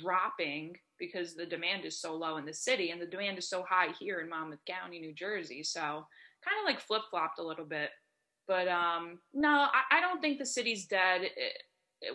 [0.00, 3.64] dropping because the demand is so low in the city and the demand is so
[3.68, 5.62] high here in Monmouth County, New Jersey.
[5.62, 7.90] So kind of like flip flopped a little bit.
[8.46, 11.22] But um, no, I, I don't think the city's dead.
[11.22, 11.62] It, it-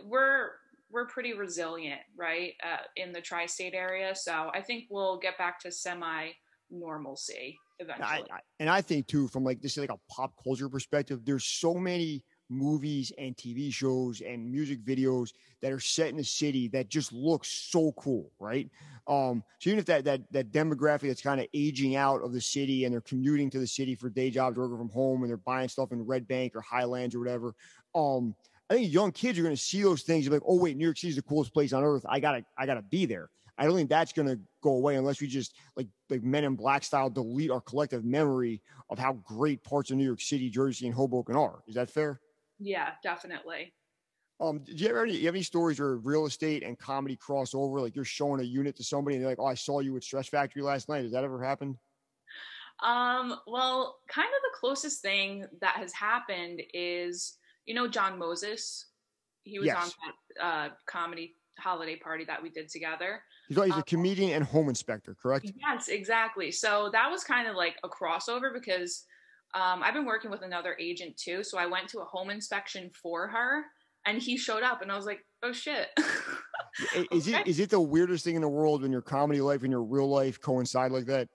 [0.06, 0.50] we're
[0.92, 4.16] we're pretty resilient, right, uh, in the tri-state area.
[4.16, 6.30] So I think we'll get back to semi
[6.72, 8.08] normalcy eventually.
[8.32, 11.46] I, I, and I think too, from like this like a pop culture perspective, there's
[11.46, 15.32] so many movies and TV shows and music videos
[15.62, 18.70] that are set in the city that just looks so cool, right?
[19.08, 22.42] Um, so even if that that that demographic that's kind of aging out of the
[22.42, 25.38] city and they're commuting to the city for day jobs, working from home, and they're
[25.38, 27.54] buying stuff in Red Bank or Highlands or whatever,
[27.96, 28.36] um,
[28.70, 30.78] I think young kids are going to see those things and be like, oh wait,
[30.78, 32.06] New York City is the coolest place on earth.
[32.08, 33.30] I gotta I gotta be there.
[33.58, 36.56] I don't think that's going to go away unless we just like like Men in
[36.56, 40.86] Black style delete our collective memory of how great parts of New York City, Jersey,
[40.86, 41.60] and Hoboken are.
[41.68, 42.22] Is that fair?
[42.60, 43.74] yeah, definitely.
[44.42, 47.82] Um, do you ever you have any stories where real estate and comedy cross over?
[47.82, 50.04] Like you're showing a unit to somebody and they're like, "Oh, I saw you at
[50.04, 51.76] Stress Factory last night." Has that ever happened?
[52.82, 58.88] Um, well, kind of the closest thing that has happened is, you know, John Moses.
[59.44, 59.78] He was Yes.
[59.78, 59.90] on
[60.38, 63.22] that uh, comedy holiday party that we did together.
[63.48, 65.52] He's, he's a Um, comedian and home inspector, correct?
[65.56, 66.52] Yes, exactly.
[66.52, 69.06] So that was kind of like a crossover because
[69.54, 71.44] um, I've been working with another agent too.
[71.44, 73.66] So I went to a home inspection for her,
[74.06, 75.90] and he showed up, and I was like, "Oh shit!"
[77.12, 79.72] Is it is it the weirdest thing in the world when your comedy life and
[79.72, 81.28] your real life coincide like that?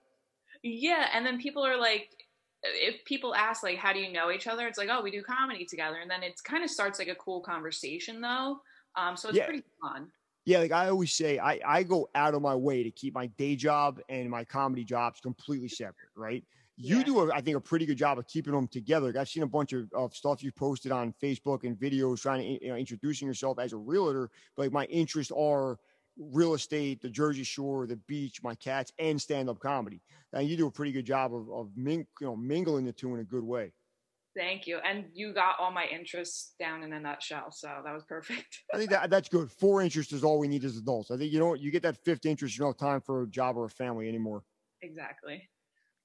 [0.63, 2.09] Yeah, and then people are like,
[2.73, 4.67] if people ask like, how do you know each other?
[4.67, 7.15] It's like, oh, we do comedy together, and then it kind of starts like a
[7.15, 8.59] cool conversation though.
[8.95, 9.45] Um, so it's Yeah.
[9.45, 10.11] pretty fun.
[10.45, 13.27] Yeah, like I always say, I, I go out of my way to keep my
[13.27, 16.45] day job and my comedy jobs completely separate, right?
[16.77, 17.03] You Yeah.
[17.03, 19.07] do, a, I think, a pretty good job of keeping them together.
[19.07, 22.41] Like, I've seen a bunch of, of stuff you posted on Facebook and videos trying
[22.41, 24.29] to, you know, introducing yourself as a realtor.
[24.55, 25.79] But like my interests are
[26.17, 30.01] real estate, the Jersey Shore, the beach, my cats, and stand up comedy.
[30.33, 33.13] And you do a pretty good job of, of ming, you know, mingling the two
[33.13, 33.71] in a good way.
[34.35, 34.79] Thank you.
[34.85, 37.51] And you got all my interests down in a nutshell.
[37.51, 38.63] So that was perfect.
[38.73, 39.49] I think that that's good.
[39.49, 41.09] Four interests is all we need as adults.
[41.09, 43.27] I think you know you get that fifth interest, you don't have time for a
[43.27, 44.43] job or a family anymore.
[44.81, 45.41] Exactly.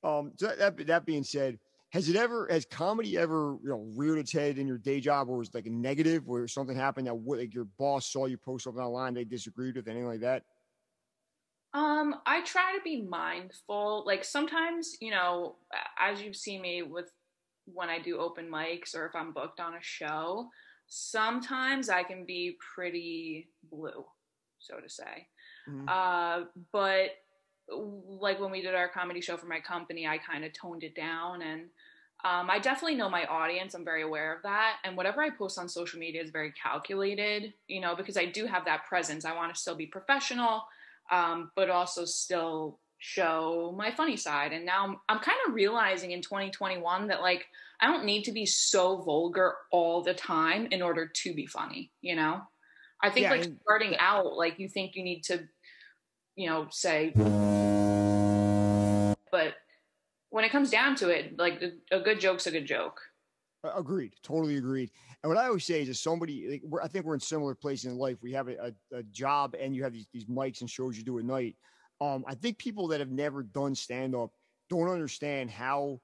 [0.04, 1.58] Um, so that that being said,
[1.90, 5.28] has it ever has comedy ever you know reared its head in your day job
[5.28, 8.64] or was like a negative where something happened that like your boss saw you post
[8.64, 10.44] something online they disagreed with anything like that?
[11.72, 14.02] Um, I try to be mindful.
[14.04, 15.56] Like sometimes, you know,
[15.98, 17.12] as you've seen me with
[17.66, 20.48] when I do open mics or if I'm booked on a show,
[20.88, 24.04] sometimes I can be pretty blue,
[24.58, 25.28] so to say.
[25.68, 25.88] Mm-hmm.
[25.88, 27.10] Uh, but
[27.72, 30.94] like when we did our comedy show for my company, I kind of toned it
[30.94, 31.62] down and
[32.22, 33.74] um, I definitely know my audience.
[33.74, 34.76] I'm very aware of that.
[34.84, 38.44] And whatever I post on social media is very calculated, you know, because I do
[38.44, 39.24] have that presence.
[39.24, 40.62] I want to still be professional,
[41.10, 44.52] um, but also still show my funny side.
[44.52, 47.46] And now I'm, I'm kind of realizing in 2021 that like
[47.80, 51.90] I don't need to be so vulgar all the time in order to be funny,
[52.02, 52.42] you know?
[53.02, 55.40] I think yeah, like starting out, like you think you need to,
[56.40, 57.12] you know, say,
[59.30, 59.54] but
[60.30, 63.00] when it comes down to it, like a good joke's a good joke.
[63.62, 64.14] Agreed.
[64.22, 64.90] Totally agreed.
[65.22, 67.92] And what I always say is, if somebody, like, I think we're in similar places
[67.92, 68.16] in life.
[68.22, 71.04] We have a, a, a job and you have these, these mics and shows you
[71.04, 71.56] do at night
[72.00, 74.30] um, I think people that have never done stand up
[74.68, 76.00] don't understand how,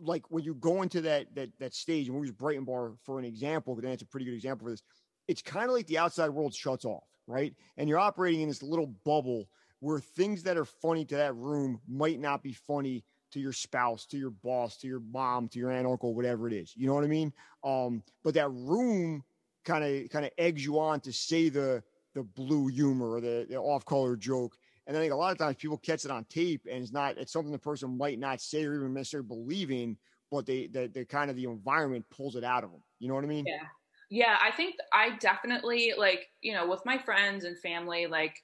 [0.00, 3.18] like, when you go into that that that stage, and we use Brighton Bar for
[3.18, 4.82] an example, because that's a pretty good example for this.
[5.28, 7.54] It's kind of like the outside world shuts off, right?
[7.76, 9.48] And you're operating in this little bubble
[9.80, 14.04] where things that are funny to that room might not be funny to your spouse,
[14.06, 16.74] to your boss, to your mom, to your aunt, uncle, whatever it is.
[16.76, 17.32] You know what I mean?
[17.64, 19.24] Um, but that room
[19.64, 21.82] kind of kind of eggs you on to say the
[22.14, 24.56] the blue humor or the, the off color joke
[24.90, 27.16] and I think a lot of times people catch it on tape and it's not,
[27.16, 29.96] it's something the person might not say or even necessarily believe in,
[30.32, 32.82] but they, the, the kind of the environment pulls it out of them.
[32.98, 33.46] You know what I mean?
[33.46, 33.68] Yeah.
[34.10, 34.36] Yeah.
[34.42, 38.42] I think I definitely like, you know, with my friends and family, like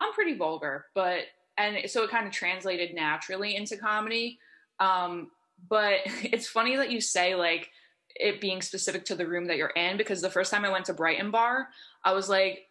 [0.00, 1.24] I'm pretty vulgar, but,
[1.58, 4.38] and so it kind of translated naturally into comedy.
[4.78, 5.30] Um,
[5.68, 7.70] but it's funny that you say like
[8.16, 10.86] it being specific to the room that you're in because the first time I went
[10.86, 11.68] to Brighton Bar,
[12.04, 12.66] I was like,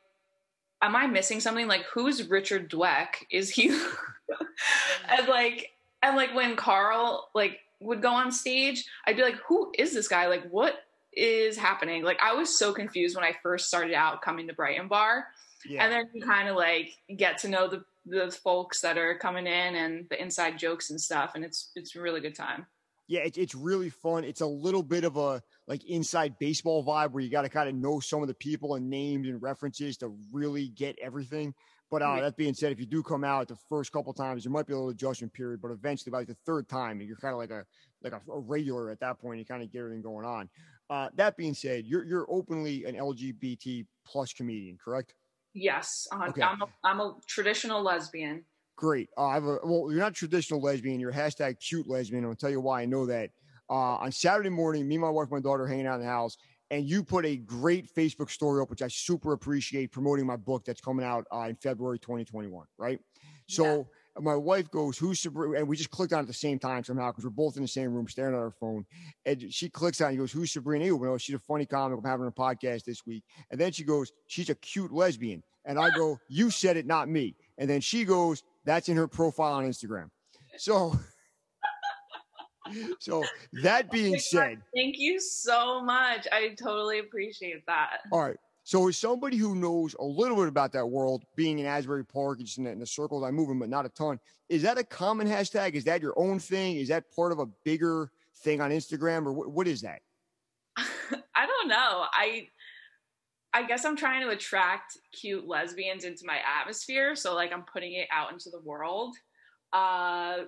[0.81, 1.67] am I missing something?
[1.67, 3.07] Like, who's Richard Dweck?
[3.31, 3.69] Is he?
[5.09, 5.71] and like,
[6.01, 10.07] and like when Carl like would go on stage, I'd be like, who is this
[10.07, 10.27] guy?
[10.27, 10.75] Like, what
[11.19, 12.03] is happening?
[12.03, 15.27] Like, I was so confused when I first started out coming to Brighton Bar,
[15.67, 15.83] yeah.
[15.83, 19.45] and then you kind of like get to know the the folks that are coming
[19.45, 22.65] in and the inside jokes and stuff, and it's it's a really good time
[23.09, 24.23] yeah, it, it's really fun.
[24.23, 27.67] It's a little bit of a like inside baseball vibe where you got to kind
[27.67, 31.55] of know some of the people and names and references to really get everything.
[31.89, 34.51] But uh, that being said, if you do come out the first couple times, there
[34.51, 37.33] might be a little adjustment period, but eventually, by like the third time, you're kind
[37.33, 37.65] of like a
[38.03, 39.39] like a, a, regular at that point.
[39.39, 40.49] You kind of get everything going on.
[40.89, 45.13] Uh, that being said, you're you're openly an LGBT plus comedian, correct?
[45.53, 46.41] Yes, uh, okay.
[46.41, 48.43] I'm a, I'm a traditional lesbian.
[48.75, 49.09] Great.
[49.17, 50.99] Uh, I have a well, you're not traditional lesbian.
[50.99, 52.25] You're hashtag cute lesbian.
[52.25, 53.31] I'll tell you why I know that.
[53.69, 56.37] Uh, on Saturday morning, me, my wife, my daughter hanging out in the house,
[56.71, 60.65] and you put a great Facebook story up, which I super appreciate, promoting my book
[60.65, 62.65] that's coming out uh, in February 2021.
[62.77, 62.99] Right.
[63.47, 63.83] So yeah.
[64.17, 66.83] My wife goes, "Who's Sabrina?" And we just clicked on it at the same time
[66.83, 68.85] somehow because we're both in the same room staring at our phone.
[69.25, 71.97] And she clicks on, and goes, "Who's Sabrina?" You know, she's a funny comic.
[71.97, 73.23] I'm having a podcast this week.
[73.51, 77.09] And then she goes, "She's a cute lesbian." And I go, "You said it, not
[77.09, 80.09] me." And then she goes, that's in her profile on Instagram.
[80.57, 80.97] So,
[82.99, 83.23] so
[83.63, 86.27] that being said, thank you so much.
[86.31, 88.01] I totally appreciate that.
[88.11, 88.37] All right.
[88.69, 92.37] So, as somebody who knows a little bit about that world, being in Asbury Park,
[92.37, 94.77] just in the, in the circles I move in, but not a ton, is that
[94.77, 95.73] a common hashtag?
[95.73, 96.75] Is that your own thing?
[96.75, 98.11] Is that part of a bigger
[98.43, 100.01] thing on Instagram, or what, what is that?
[100.77, 102.05] I don't know.
[102.13, 102.47] I
[103.55, 107.15] I guess I'm trying to attract cute lesbians into my atmosphere.
[107.15, 109.15] So like I'm putting it out into the world.
[109.73, 110.45] Uh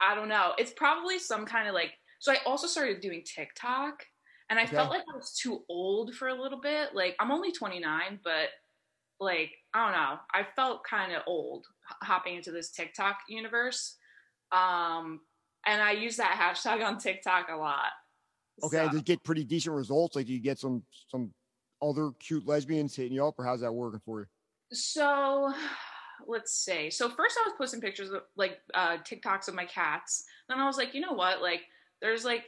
[0.00, 0.52] I don't know.
[0.58, 1.90] It's probably some kind of like
[2.20, 4.04] so I also started doing TikTok
[4.50, 4.76] and I okay.
[4.76, 6.94] felt like I was too old for a little bit.
[6.94, 8.48] Like I'm only 29, but
[9.20, 10.18] like I don't know.
[10.32, 11.66] I felt kind of old
[12.02, 13.96] hopping into this TikTok universe.
[14.52, 15.20] Um
[15.66, 17.90] and I use that hashtag on TikTok a lot.
[18.64, 18.92] Okay, so.
[18.92, 20.16] does get pretty decent results?
[20.16, 21.32] Like, do you get some some
[21.82, 24.26] other cute lesbians hitting you up, or how's that working for you?
[24.72, 25.52] So
[26.26, 26.90] let's see.
[26.90, 30.24] So first I was posting pictures of like uh TikToks of my cats.
[30.48, 31.42] Then I was like, you know what?
[31.42, 31.62] Like
[32.00, 32.44] there's like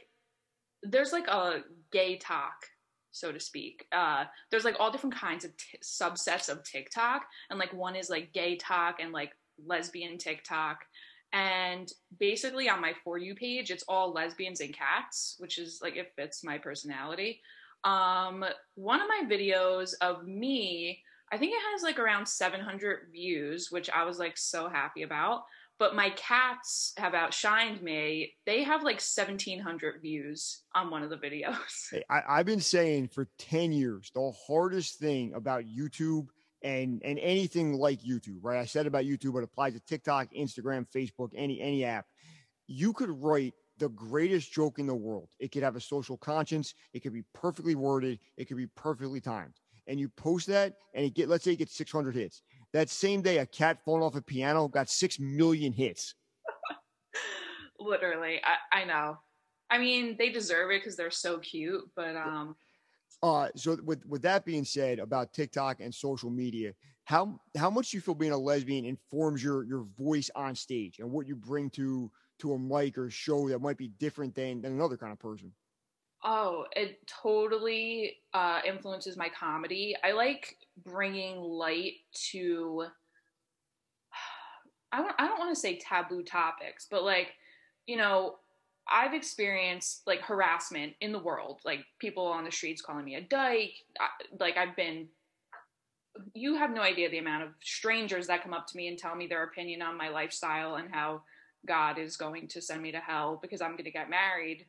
[0.83, 2.65] there's like a gay talk,
[3.11, 3.85] so to speak.
[3.91, 8.09] Uh there's like all different kinds of t- subsets of TikTok and like one is
[8.09, 9.31] like gay talk and like
[9.65, 10.79] lesbian TikTok.
[11.33, 15.95] And basically, on my For You page, it's all lesbians and cats, which is like
[15.95, 17.41] it fits my personality.
[17.83, 18.43] Um,
[18.75, 21.01] one of my videos of me,
[21.31, 25.43] I think it has like around 700 views, which I was like so happy about.
[25.81, 28.33] But my cats have outshined me.
[28.45, 31.55] They have like 1,700 views on one of the videos.
[31.91, 36.27] Hey, I, I've been saying for 10 years the hardest thing about YouTube
[36.61, 38.59] and and anything like YouTube, right?
[38.59, 42.05] I said about YouTube, it applies to TikTok, Instagram, Facebook, any any app.
[42.67, 45.29] You could write the greatest joke in the world.
[45.39, 46.75] It could have a social conscience.
[46.93, 48.19] It could be perfectly worded.
[48.37, 49.55] It could be perfectly timed.
[49.87, 52.43] And you post that, and it get let's say it gets 600 hits.
[52.73, 56.15] That same day, a cat falling off a piano got six million hits.
[57.79, 59.17] Literally, I, I know.
[59.69, 62.55] I mean, they deserve it because they're so cute, but um.
[63.23, 66.73] Uh, so with with that being said about TikTok and social media,
[67.05, 70.99] how how much do you feel being a lesbian informs your your voice on stage
[70.99, 74.61] and what you bring to to a mic or show that might be different than
[74.61, 75.51] than another kind of person?
[76.23, 79.95] Oh, it totally uh, influences my comedy.
[80.03, 81.93] I like bringing light
[82.31, 82.85] to.
[84.91, 85.15] I don't.
[85.19, 87.33] I don't want to say taboo topics, but like,
[87.87, 88.35] you know,
[88.89, 93.21] I've experienced like harassment in the world, like people on the streets calling me a
[93.21, 93.73] dyke.
[94.39, 95.07] Like I've been.
[96.33, 99.15] You have no idea the amount of strangers that come up to me and tell
[99.15, 101.21] me their opinion on my lifestyle and how
[101.65, 104.65] God is going to send me to hell because I'm going to get married.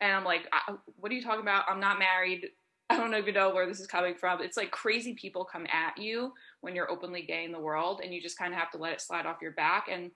[0.00, 0.48] And I'm like,
[0.96, 1.64] what are you talking about?
[1.68, 2.46] I'm not married.
[2.90, 4.40] I don't even know where this is coming from.
[4.40, 6.32] It's like crazy people come at you
[6.62, 8.94] when you're openly gay in the world, and you just kind of have to let
[8.94, 9.88] it slide off your back.
[9.90, 10.10] And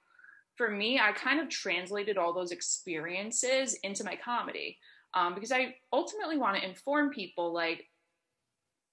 [0.57, 4.79] for me, I kind of translated all those experiences into my comedy
[5.15, 7.89] um, because I ultimately want to inform people, like,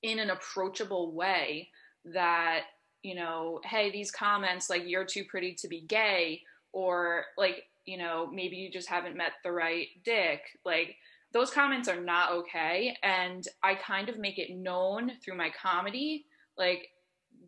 [0.03, 1.69] in an approachable way
[2.05, 2.63] that,
[3.03, 7.97] you know, hey, these comments, like, you're too pretty to be gay, or like, you
[7.97, 10.41] know, maybe you just haven't met the right dick.
[10.63, 10.95] Like,
[11.31, 12.97] those comments are not okay.
[13.03, 16.25] And I kind of make it known through my comedy.
[16.57, 16.89] Like,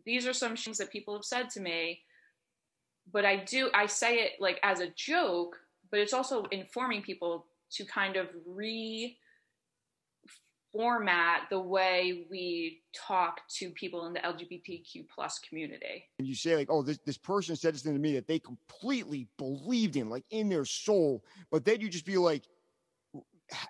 [0.04, 2.00] these are some things that people have said to me.
[3.12, 5.56] But I do, I say it like as a joke,
[5.90, 9.16] but it's also informing people to kind of re
[10.72, 16.04] format the way we talk to people in the LGBTQ plus community.
[16.18, 18.38] And you say like, oh, this, this person said this thing to me that they
[18.38, 21.24] completely believed in, like in their soul.
[21.50, 22.44] But then you just be like,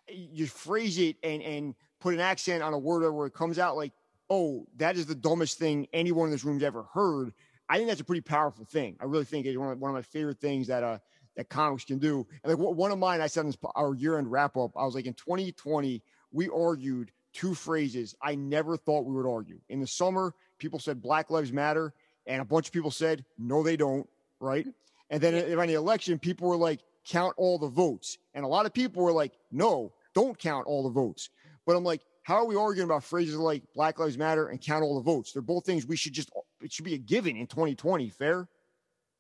[0.09, 3.77] you phrase it and and put an accent on a word where it comes out
[3.77, 3.93] like,
[4.29, 7.33] oh, that is the dumbest thing anyone in this room's ever heard.
[7.69, 8.97] I think that's a pretty powerful thing.
[9.01, 10.99] I really think it's one of, one of my favorite things that uh
[11.37, 12.27] that comics can do.
[12.45, 14.85] And like one of mine, I said in this, our year end wrap up, I
[14.85, 19.59] was like in 2020, we argued two phrases I never thought we would argue.
[19.69, 21.95] In the summer, people said Black Lives Matter,
[22.27, 24.09] and a bunch of people said no, they don't.
[24.41, 24.67] Right.
[25.11, 28.19] And then in the election, people were like, count all the votes.
[28.35, 31.31] And a lot of people were like, no, don't count all the votes.
[31.67, 34.85] But I'm like, how are we arguing about phrases like Black Lives Matter and count
[34.85, 35.33] all the votes?
[35.33, 36.31] They're both things we should just,
[36.61, 38.09] it should be a given in 2020.
[38.11, 38.49] Fair?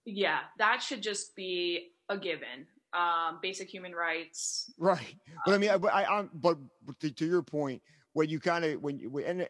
[0.04, 2.66] Yeah, that should just be a given.
[2.92, 4.70] Um, basic human rights.
[4.78, 5.16] Right.
[5.46, 6.58] But I mean, I, I, am but
[7.00, 7.80] to, to, your point,
[8.12, 9.48] when you kind of, when you, and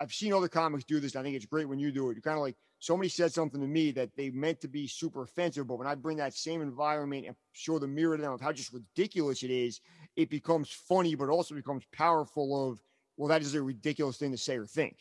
[0.00, 1.14] I've seen other comics do this.
[1.14, 2.16] I think it's great when you do it.
[2.16, 5.22] You kind of like, somebody said something to me that they meant to be super
[5.22, 8.40] offensive, but when I bring that same environment and show the mirror to them of
[8.40, 9.80] how just ridiculous it is,
[10.16, 12.82] it becomes funny, but also becomes powerful of,
[13.16, 14.96] well, that is a ridiculous thing to say or think.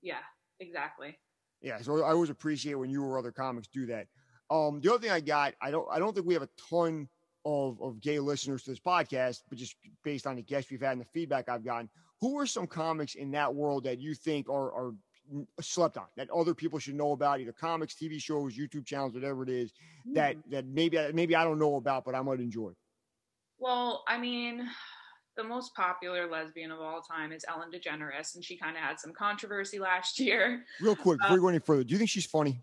[0.00, 0.24] Yeah,
[0.58, 1.18] exactly.
[1.60, 1.78] Yeah.
[1.82, 4.06] So I always appreciate when you or other comics do that.
[4.50, 7.08] Um, the other thing I got, I don't, I don't think we have a ton
[7.44, 10.92] of, of gay listeners to this podcast, but just based on the guests we've had
[10.92, 11.90] and the feedback I've gotten,
[12.22, 14.94] who are some comics in that world that you think are, are
[15.60, 19.42] slept on that other people should know about either comics tv shows youtube channels whatever
[19.42, 19.72] it is
[20.14, 22.70] that that maybe maybe i don't know about but i might enjoy.
[23.58, 24.68] Well i mean
[25.36, 28.98] the most popular lesbian of all time is ellen degeneres and she kind of had
[28.98, 30.64] some controversy last year.
[30.80, 32.60] Real quick before um, we go any further do you think she's funny?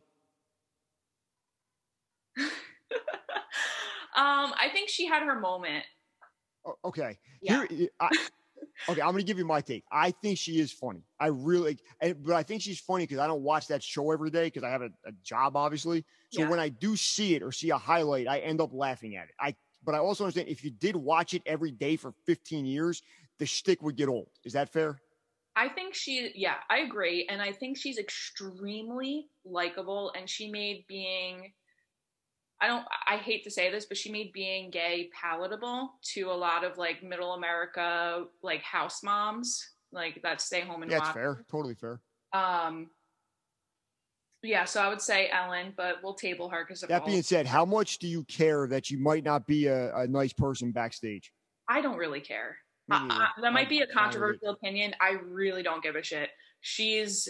[4.17, 5.83] Um i think she had her moment.
[6.83, 7.17] Okay.
[7.41, 7.65] Yeah.
[7.69, 8.09] Here, I,
[8.89, 9.83] okay, I'm going to give you my take.
[9.91, 11.03] I think she is funny.
[11.19, 14.45] I really, but I think she's funny because I don't watch that show every day
[14.45, 16.03] because I have a, a, job, obviously.
[16.31, 16.49] So yeah.
[16.49, 19.33] when I do see it or see a highlight, I end up laughing at it.
[19.39, 23.01] I, but I also understand if you did watch it every day for 15 years,
[23.39, 24.29] the shtick would get old.
[24.43, 24.99] Is that fair?
[25.55, 30.83] I think she, yeah, I agree, and I think she's extremely likable, and she made
[30.87, 31.53] being
[32.65, 36.33] I don't I hate to say this, but she made being gay palatable to a
[36.33, 41.13] lot of like middle America like house moms, like that stay home and yeah, watch.
[41.13, 42.01] fair, totally fair.
[42.33, 42.89] Um
[44.41, 47.65] Yeah, so I would say Ellen, but we'll table her because that being said, how
[47.65, 51.31] much do you care that you might not be a, a nice person backstage?
[51.69, 52.57] I don't really care.
[52.89, 54.95] I, I, that might be a controversial opinion.
[54.99, 56.29] I really don't give a shit.
[56.61, 57.29] She's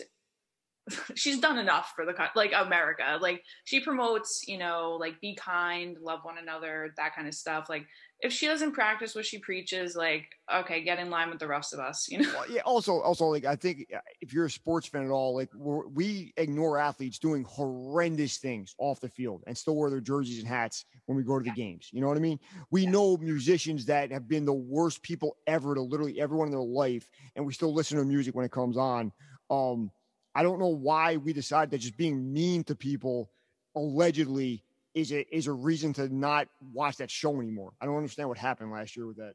[1.15, 3.17] she's done enough for the like America.
[3.19, 7.67] Like she promotes, you know, like be kind, love one another, that kind of stuff.
[7.69, 7.85] Like
[8.21, 11.73] if she doesn't practice what she preaches, like okay, get in line with the rest
[11.73, 12.31] of us, you know.
[12.33, 12.61] Well, yeah.
[12.65, 16.33] Also, also, like I think uh, if you're a sports fan at all, like we
[16.37, 20.85] ignore athletes doing horrendous things off the field and still wear their jerseys and hats
[21.07, 21.55] when we go to the yeah.
[21.55, 21.89] games.
[21.91, 22.39] You know what I mean?
[22.69, 22.91] We yeah.
[22.91, 27.09] know musicians that have been the worst people ever to literally everyone in their life,
[27.35, 29.11] and we still listen to music when it comes on.
[29.49, 29.91] Um,
[30.35, 33.31] I don't know why we decided that just being mean to people
[33.75, 34.63] allegedly
[34.93, 37.73] is a is a reason to not watch that show anymore.
[37.81, 39.33] I don't understand what happened last year with that.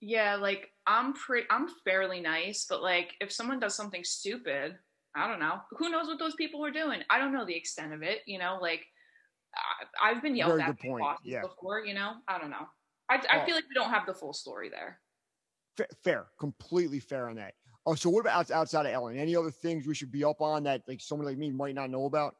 [0.00, 4.76] Yeah, like I'm pretty I'm fairly nice, but like if someone does something stupid,
[5.16, 5.60] I don't know.
[5.78, 7.00] Who knows what those people were doing?
[7.08, 8.84] I don't know the extent of it, you know, like
[10.02, 11.42] I've been yelled Very at by yeah.
[11.42, 12.14] before, you know.
[12.28, 12.66] I don't know.
[13.08, 13.46] I, I oh.
[13.46, 15.00] feel like we don't have the full story there.
[15.76, 17.54] Fair, fair, completely fair on that.
[17.86, 19.18] Oh, so what about outside of Ellen?
[19.18, 21.90] Any other things we should be up on that like someone like me might not
[21.90, 22.36] know about?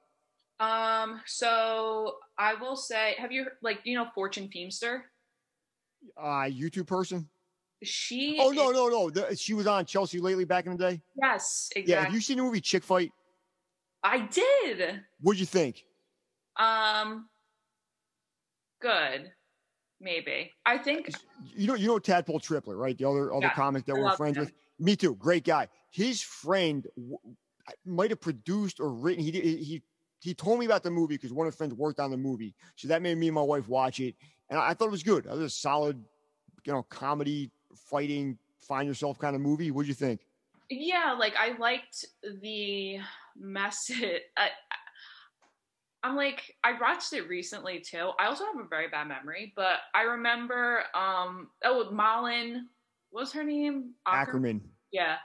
[0.61, 5.03] Um, so I will say, have you like you know Fortune Feimster?
[6.16, 7.28] Uh YouTube person.
[7.82, 8.38] She.
[8.40, 9.11] Oh no no no!
[9.11, 11.01] The, she was on Chelsea Lately back in the day.
[11.20, 11.92] Yes, exactly.
[11.92, 13.12] Yeah, have you seen the movie Chick Fight?
[14.03, 15.03] I did.
[15.20, 15.84] What'd you think?
[16.57, 17.28] Um,
[18.80, 19.32] good.
[20.01, 21.11] Maybe I think
[21.55, 22.97] you know you know Tadpole Tripler, right?
[22.97, 24.45] The other other yeah, comic that we're friends him.
[24.45, 24.53] with.
[24.79, 25.14] Me too.
[25.14, 25.68] Great guy.
[25.91, 26.87] His friend
[27.85, 29.22] might have produced or written.
[29.22, 29.83] He he
[30.20, 32.55] he told me about the movie because one of his friends worked on the movie,
[32.77, 34.14] so that made me and my wife watch it,
[34.51, 35.27] and I, I thought it was good.
[35.27, 36.03] It was a solid,
[36.64, 39.70] you know, comedy, fighting, find yourself kind of movie.
[39.70, 40.27] What'd you think?
[40.70, 42.05] Yeah, like I liked
[42.43, 42.99] the
[43.37, 44.22] message.
[44.37, 44.49] I,
[46.03, 48.11] I'm like, I watched it recently too.
[48.18, 52.68] I also have a very bad memory, but I remember, um, oh, Malin
[53.15, 53.95] was her name?
[54.07, 54.61] Akerman?
[54.93, 55.17] Yeah.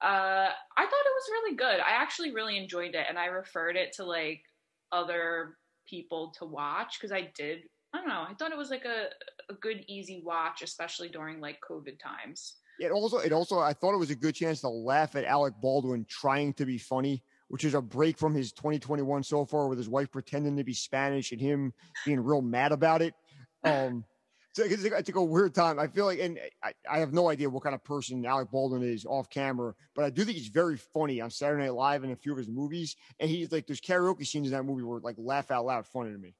[0.00, 1.80] Uh, I thought it was really good.
[1.80, 4.42] I actually really enjoyed it, and I referred it to like
[4.90, 5.56] other
[5.88, 7.60] people to watch because I did.
[7.94, 8.24] I don't know.
[8.28, 9.08] I thought it was like a
[9.50, 12.56] a good easy watch, especially during like COVID times.
[12.78, 15.54] It also, it also, I thought it was a good chance to laugh at Alec
[15.60, 19.78] Baldwin trying to be funny, which is a break from his 2021 so far, with
[19.78, 21.72] his wife pretending to be Spanish and him
[22.04, 23.14] being real mad about it.
[23.62, 24.04] Um,
[24.52, 25.78] so it's, it's like a weird time.
[25.78, 28.82] I feel like, and I, I have no idea what kind of person Alec Baldwin
[28.82, 32.12] is off camera, but I do think he's very funny on Saturday Night Live and
[32.12, 32.96] a few of his movies.
[33.18, 36.12] And he's like, there's karaoke scenes in that movie where like laugh out loud funny
[36.12, 36.34] to me.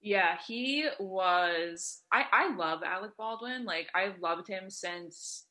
[0.00, 2.02] Yeah, he was.
[2.12, 3.64] I I love Alec Baldwin.
[3.64, 5.44] Like I loved him since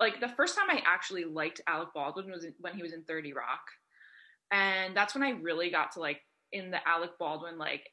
[0.00, 3.32] like the first time I actually liked Alec Baldwin was when he was in Thirty
[3.32, 3.62] Rock,
[4.50, 6.20] and that's when I really got to like
[6.52, 7.88] in the Alec Baldwin like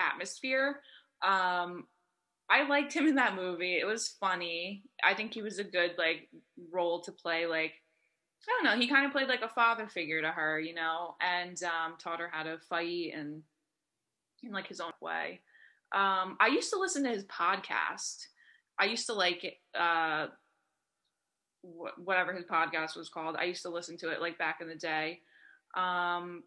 [0.00, 0.80] atmosphere.
[1.22, 1.84] Um,
[2.50, 3.78] I liked him in that movie.
[3.78, 4.82] It was funny.
[5.02, 6.28] I think he was a good like
[6.70, 7.46] role to play.
[7.46, 7.72] Like
[8.46, 11.14] I don't know, he kind of played like a father figure to her, you know,
[11.20, 13.42] and um, taught her how to fight and
[14.42, 15.40] in like his own way.
[15.94, 18.26] Um, I used to listen to his podcast.
[18.78, 20.26] I used to like uh,
[21.62, 23.36] wh- whatever his podcast was called.
[23.36, 25.20] I used to listen to it like back in the day.
[25.76, 26.42] Um,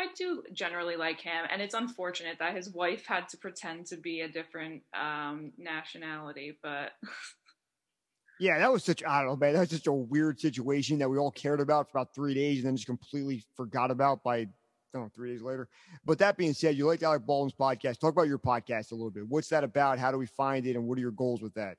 [0.00, 3.98] I do generally like him, and it's unfortunate that his wife had to pretend to
[3.98, 6.58] be a different um, nationality.
[6.62, 6.92] But
[8.40, 9.52] yeah, that was such I don't know, man.
[9.52, 12.58] That was just a weird situation that we all cared about for about three days,
[12.58, 14.46] and then just completely forgot about by I
[14.94, 15.68] don't know three days later.
[16.06, 18.00] But that being said, you like Alec Baldwin's podcast.
[18.00, 19.28] Talk about your podcast a little bit.
[19.28, 19.98] What's that about?
[19.98, 21.76] How do we find it, and what are your goals with that?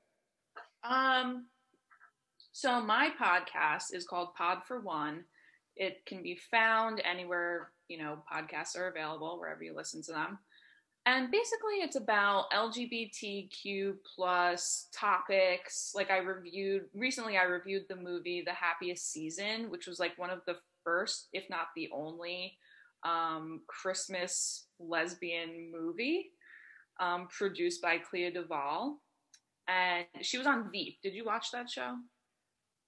[0.84, 1.46] Um,
[2.52, 5.24] so my podcast is called Pod for One.
[5.74, 10.38] It can be found anywhere you know, podcasts are available wherever you listen to them.
[11.04, 15.92] And basically, it's about LGBTQ plus topics.
[15.94, 20.30] Like I reviewed recently, I reviewed the movie The Happiest Season, which was like one
[20.30, 22.56] of the first, if not the only,
[23.04, 26.30] um, Christmas lesbian movie
[26.98, 28.94] um, produced by Clea DuVall.
[29.68, 30.98] And she was on Veep.
[31.02, 31.96] Did you watch that show?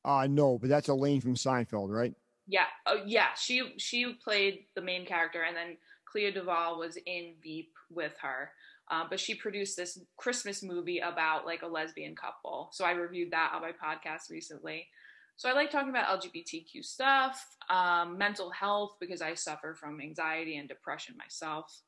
[0.05, 2.15] Uh no, but that's Elaine from Seinfeld, right?
[2.47, 3.29] Yeah, oh yeah.
[3.39, 5.77] She she played the main character, and then
[6.11, 8.53] Clea DuVall was in Veep with her.
[8.91, 12.69] Um, but she produced this Christmas movie about like a lesbian couple.
[12.73, 14.89] So I reviewed that on my podcast recently.
[15.37, 20.57] So I like talking about LGBTQ stuff, um, mental health because I suffer from anxiety
[20.59, 21.83] and depression myself.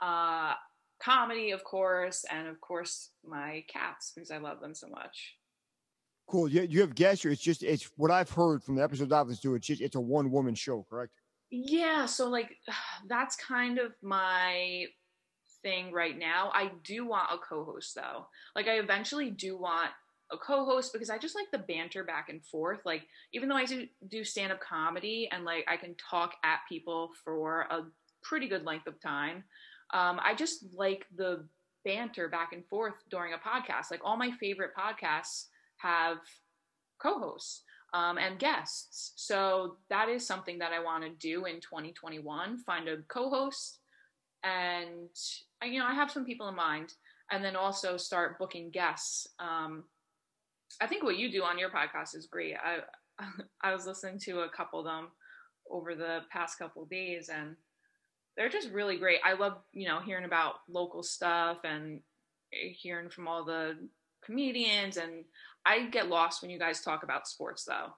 [0.00, 0.54] Uh,
[1.02, 5.36] comedy, of course, and of course my cats because I love them so much.
[6.26, 6.48] Cool.
[6.48, 9.28] You, you have guests, or it's just it's what I've heard from the episodes I've
[9.28, 9.54] listened to.
[9.54, 11.12] It's just it's a one woman show, correct?
[11.50, 12.56] Yeah, so like
[13.08, 14.86] that's kind of my
[15.62, 16.50] thing right now.
[16.52, 18.26] I do want a co-host though.
[18.54, 19.90] Like I eventually do want
[20.32, 22.80] a co-host because I just like the banter back and forth.
[22.84, 23.02] Like
[23.32, 27.62] even though I do do stand-up comedy and like I can talk at people for
[27.70, 27.82] a
[28.22, 29.44] pretty good length of time,
[29.94, 31.46] um, I just like the
[31.84, 33.92] banter back and forth during a podcast.
[33.92, 35.44] Like all my favorite podcasts
[35.86, 36.18] have
[36.98, 37.62] co-hosts
[37.94, 39.12] um, and guests.
[39.16, 42.58] So that is something that I want to do in 2021.
[42.58, 43.78] Find a co-host,
[44.44, 45.08] and
[45.64, 46.94] you know I have some people in mind,
[47.30, 49.28] and then also start booking guests.
[49.38, 49.84] Um,
[50.80, 52.56] I think what you do on your podcast is great.
[52.56, 52.78] I
[53.62, 55.08] I was listening to a couple of them
[55.70, 57.56] over the past couple of days, and
[58.36, 59.20] they're just really great.
[59.24, 62.00] I love you know hearing about local stuff and
[62.50, 63.76] hearing from all the
[64.24, 65.24] comedians and
[65.66, 67.88] I get lost when you guys talk about sports though.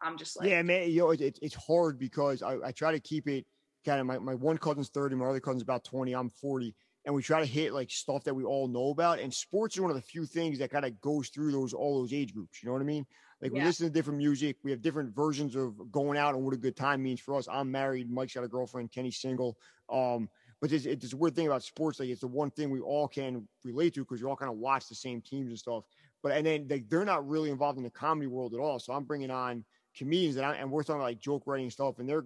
[0.00, 3.00] I'm just like Yeah, man, you know it, it's hard because I, I try to
[3.00, 3.46] keep it
[3.84, 7.14] kind of my, my one cousin's 30, my other cousin's about 20, I'm 40 and
[7.14, 9.18] we try to hit like stuff that we all know about.
[9.18, 12.00] And sports is one of the few things that kind of goes through those all
[12.00, 12.62] those age groups.
[12.62, 13.06] You know what I mean?
[13.40, 16.54] Like we listen to different music, we have different versions of going out and what
[16.54, 17.48] a good time means for us.
[17.50, 19.56] I'm married, Mike's got a girlfriend, Kenny's single.
[19.88, 20.28] Um,
[20.60, 22.00] but it's, it's a weird thing about sports.
[22.00, 24.58] Like it's the one thing we all can relate to because you all kind of
[24.58, 25.84] watch the same teams and stuff.
[26.22, 28.78] But and then they, they're not really involved in the comedy world at all.
[28.78, 29.64] So I'm bringing on
[29.96, 32.24] comedians and, I, and we're talking like joke writing stuff, and they're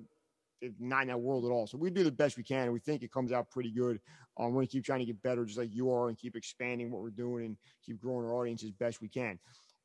[0.79, 1.67] not in that world at all.
[1.67, 4.01] So we do the best we can, and we think it comes out pretty good.
[4.39, 6.91] Um, we're gonna keep trying to get better, just like you are, and keep expanding
[6.91, 9.39] what we're doing and keep growing our audience as best we can.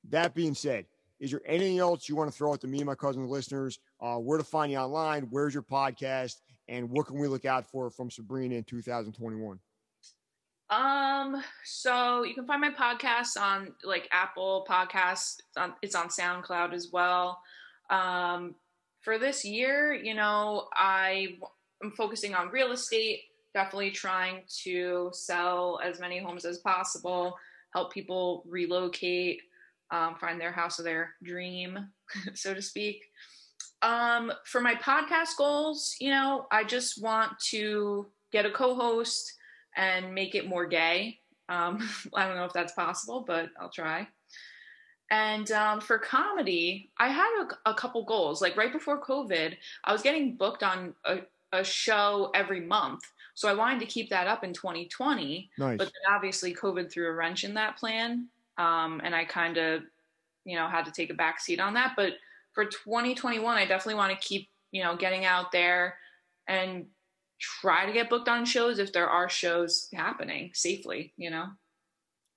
[0.09, 0.85] That being said,
[1.19, 3.79] is there anything else you want to throw out to me and my cousin listeners?
[3.99, 5.27] Uh, where to find you online?
[5.31, 6.35] Where's your podcast?
[6.67, 9.59] And what can we look out for from Sabrina in 2021?
[10.69, 15.37] Um, so you can find my podcast on like Apple Podcasts.
[15.39, 17.41] It's on, it's on SoundCloud as well.
[17.89, 18.55] Um,
[19.01, 21.37] for this year, you know, I
[21.81, 23.21] am focusing on real estate,
[23.53, 27.37] definitely trying to sell as many homes as possible,
[27.73, 29.39] help people relocate,
[29.91, 31.79] um, find their house of their dream,
[32.33, 33.05] so to speak.
[33.81, 39.36] Um, for my podcast goals, you know, I just want to get a co host
[39.77, 41.19] and make it more gay.
[41.47, 44.07] Um, I don't know if that's possible, but I'll try.
[45.09, 48.41] And um, for comedy, I had a, a, couple goals.
[48.41, 49.55] Like right before COVID,
[49.85, 51.19] I was getting booked on a,
[51.53, 53.03] a, show every month.
[53.33, 55.49] So I wanted to keep that up in 2020.
[55.57, 55.77] Nice.
[55.77, 58.27] But then obviously, COVID threw a wrench in that plan.
[58.57, 59.83] Um, and I kind of,
[60.43, 61.93] you know, had to take a back seat on that.
[61.95, 62.13] But
[62.51, 65.95] for 2021, I definitely want to keep, you know, getting out there
[66.47, 66.87] and
[67.39, 71.47] try to get booked on shows if there are shows happening safely, you know?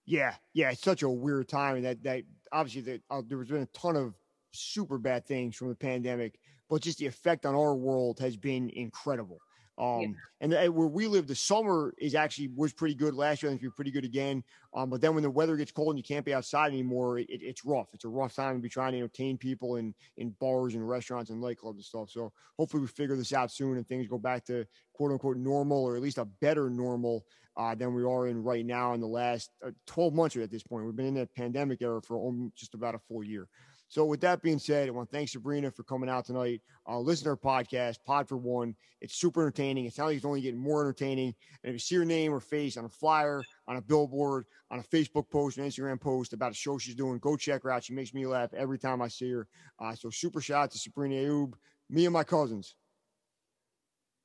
[0.06, 3.62] Yeah, yeah, it's such a weird time, that that obviously that uh, there has been
[3.62, 4.14] a ton of
[4.52, 6.38] super bad things from the pandemic,
[6.68, 9.38] but just the effect on our world has been incredible.
[9.80, 10.08] Um, yeah.
[10.42, 13.50] and, and where we live, the summer is actually was pretty good last year.
[13.50, 14.44] I think be pretty good again.
[14.74, 17.30] Um, but then when the weather gets cold and you can't be outside anymore, it,
[17.30, 17.88] it, it's rough.
[17.94, 21.30] It's a rough time to be trying to entertain people in in bars and restaurants
[21.30, 22.10] and nightclubs and stuff.
[22.10, 25.82] So hopefully we figure this out soon and things go back to quote unquote normal
[25.82, 27.24] or at least a better normal
[27.56, 30.62] uh, than we are in right now in the last uh, 12 months at this
[30.62, 30.84] point.
[30.84, 33.48] We've been in that pandemic era for just about a full year.
[33.90, 36.62] So, with that being said, I want to thank Sabrina for coming out tonight.
[36.88, 38.76] Uh, listen to our podcast, Pod for One.
[39.00, 39.84] It's super entertaining.
[39.84, 41.34] It sounds like it's only getting more entertaining.
[41.64, 44.78] And if you see her name or face on a flyer, on a billboard, on
[44.78, 47.82] a Facebook post, an Instagram post about a show she's doing, go check her out.
[47.82, 49.48] She makes me laugh every time I see her.
[49.80, 51.54] Uh, so, super shout out to Sabrina Ayoub,
[51.88, 52.76] me and my cousins.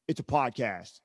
[0.08, 1.00] It's a podcast.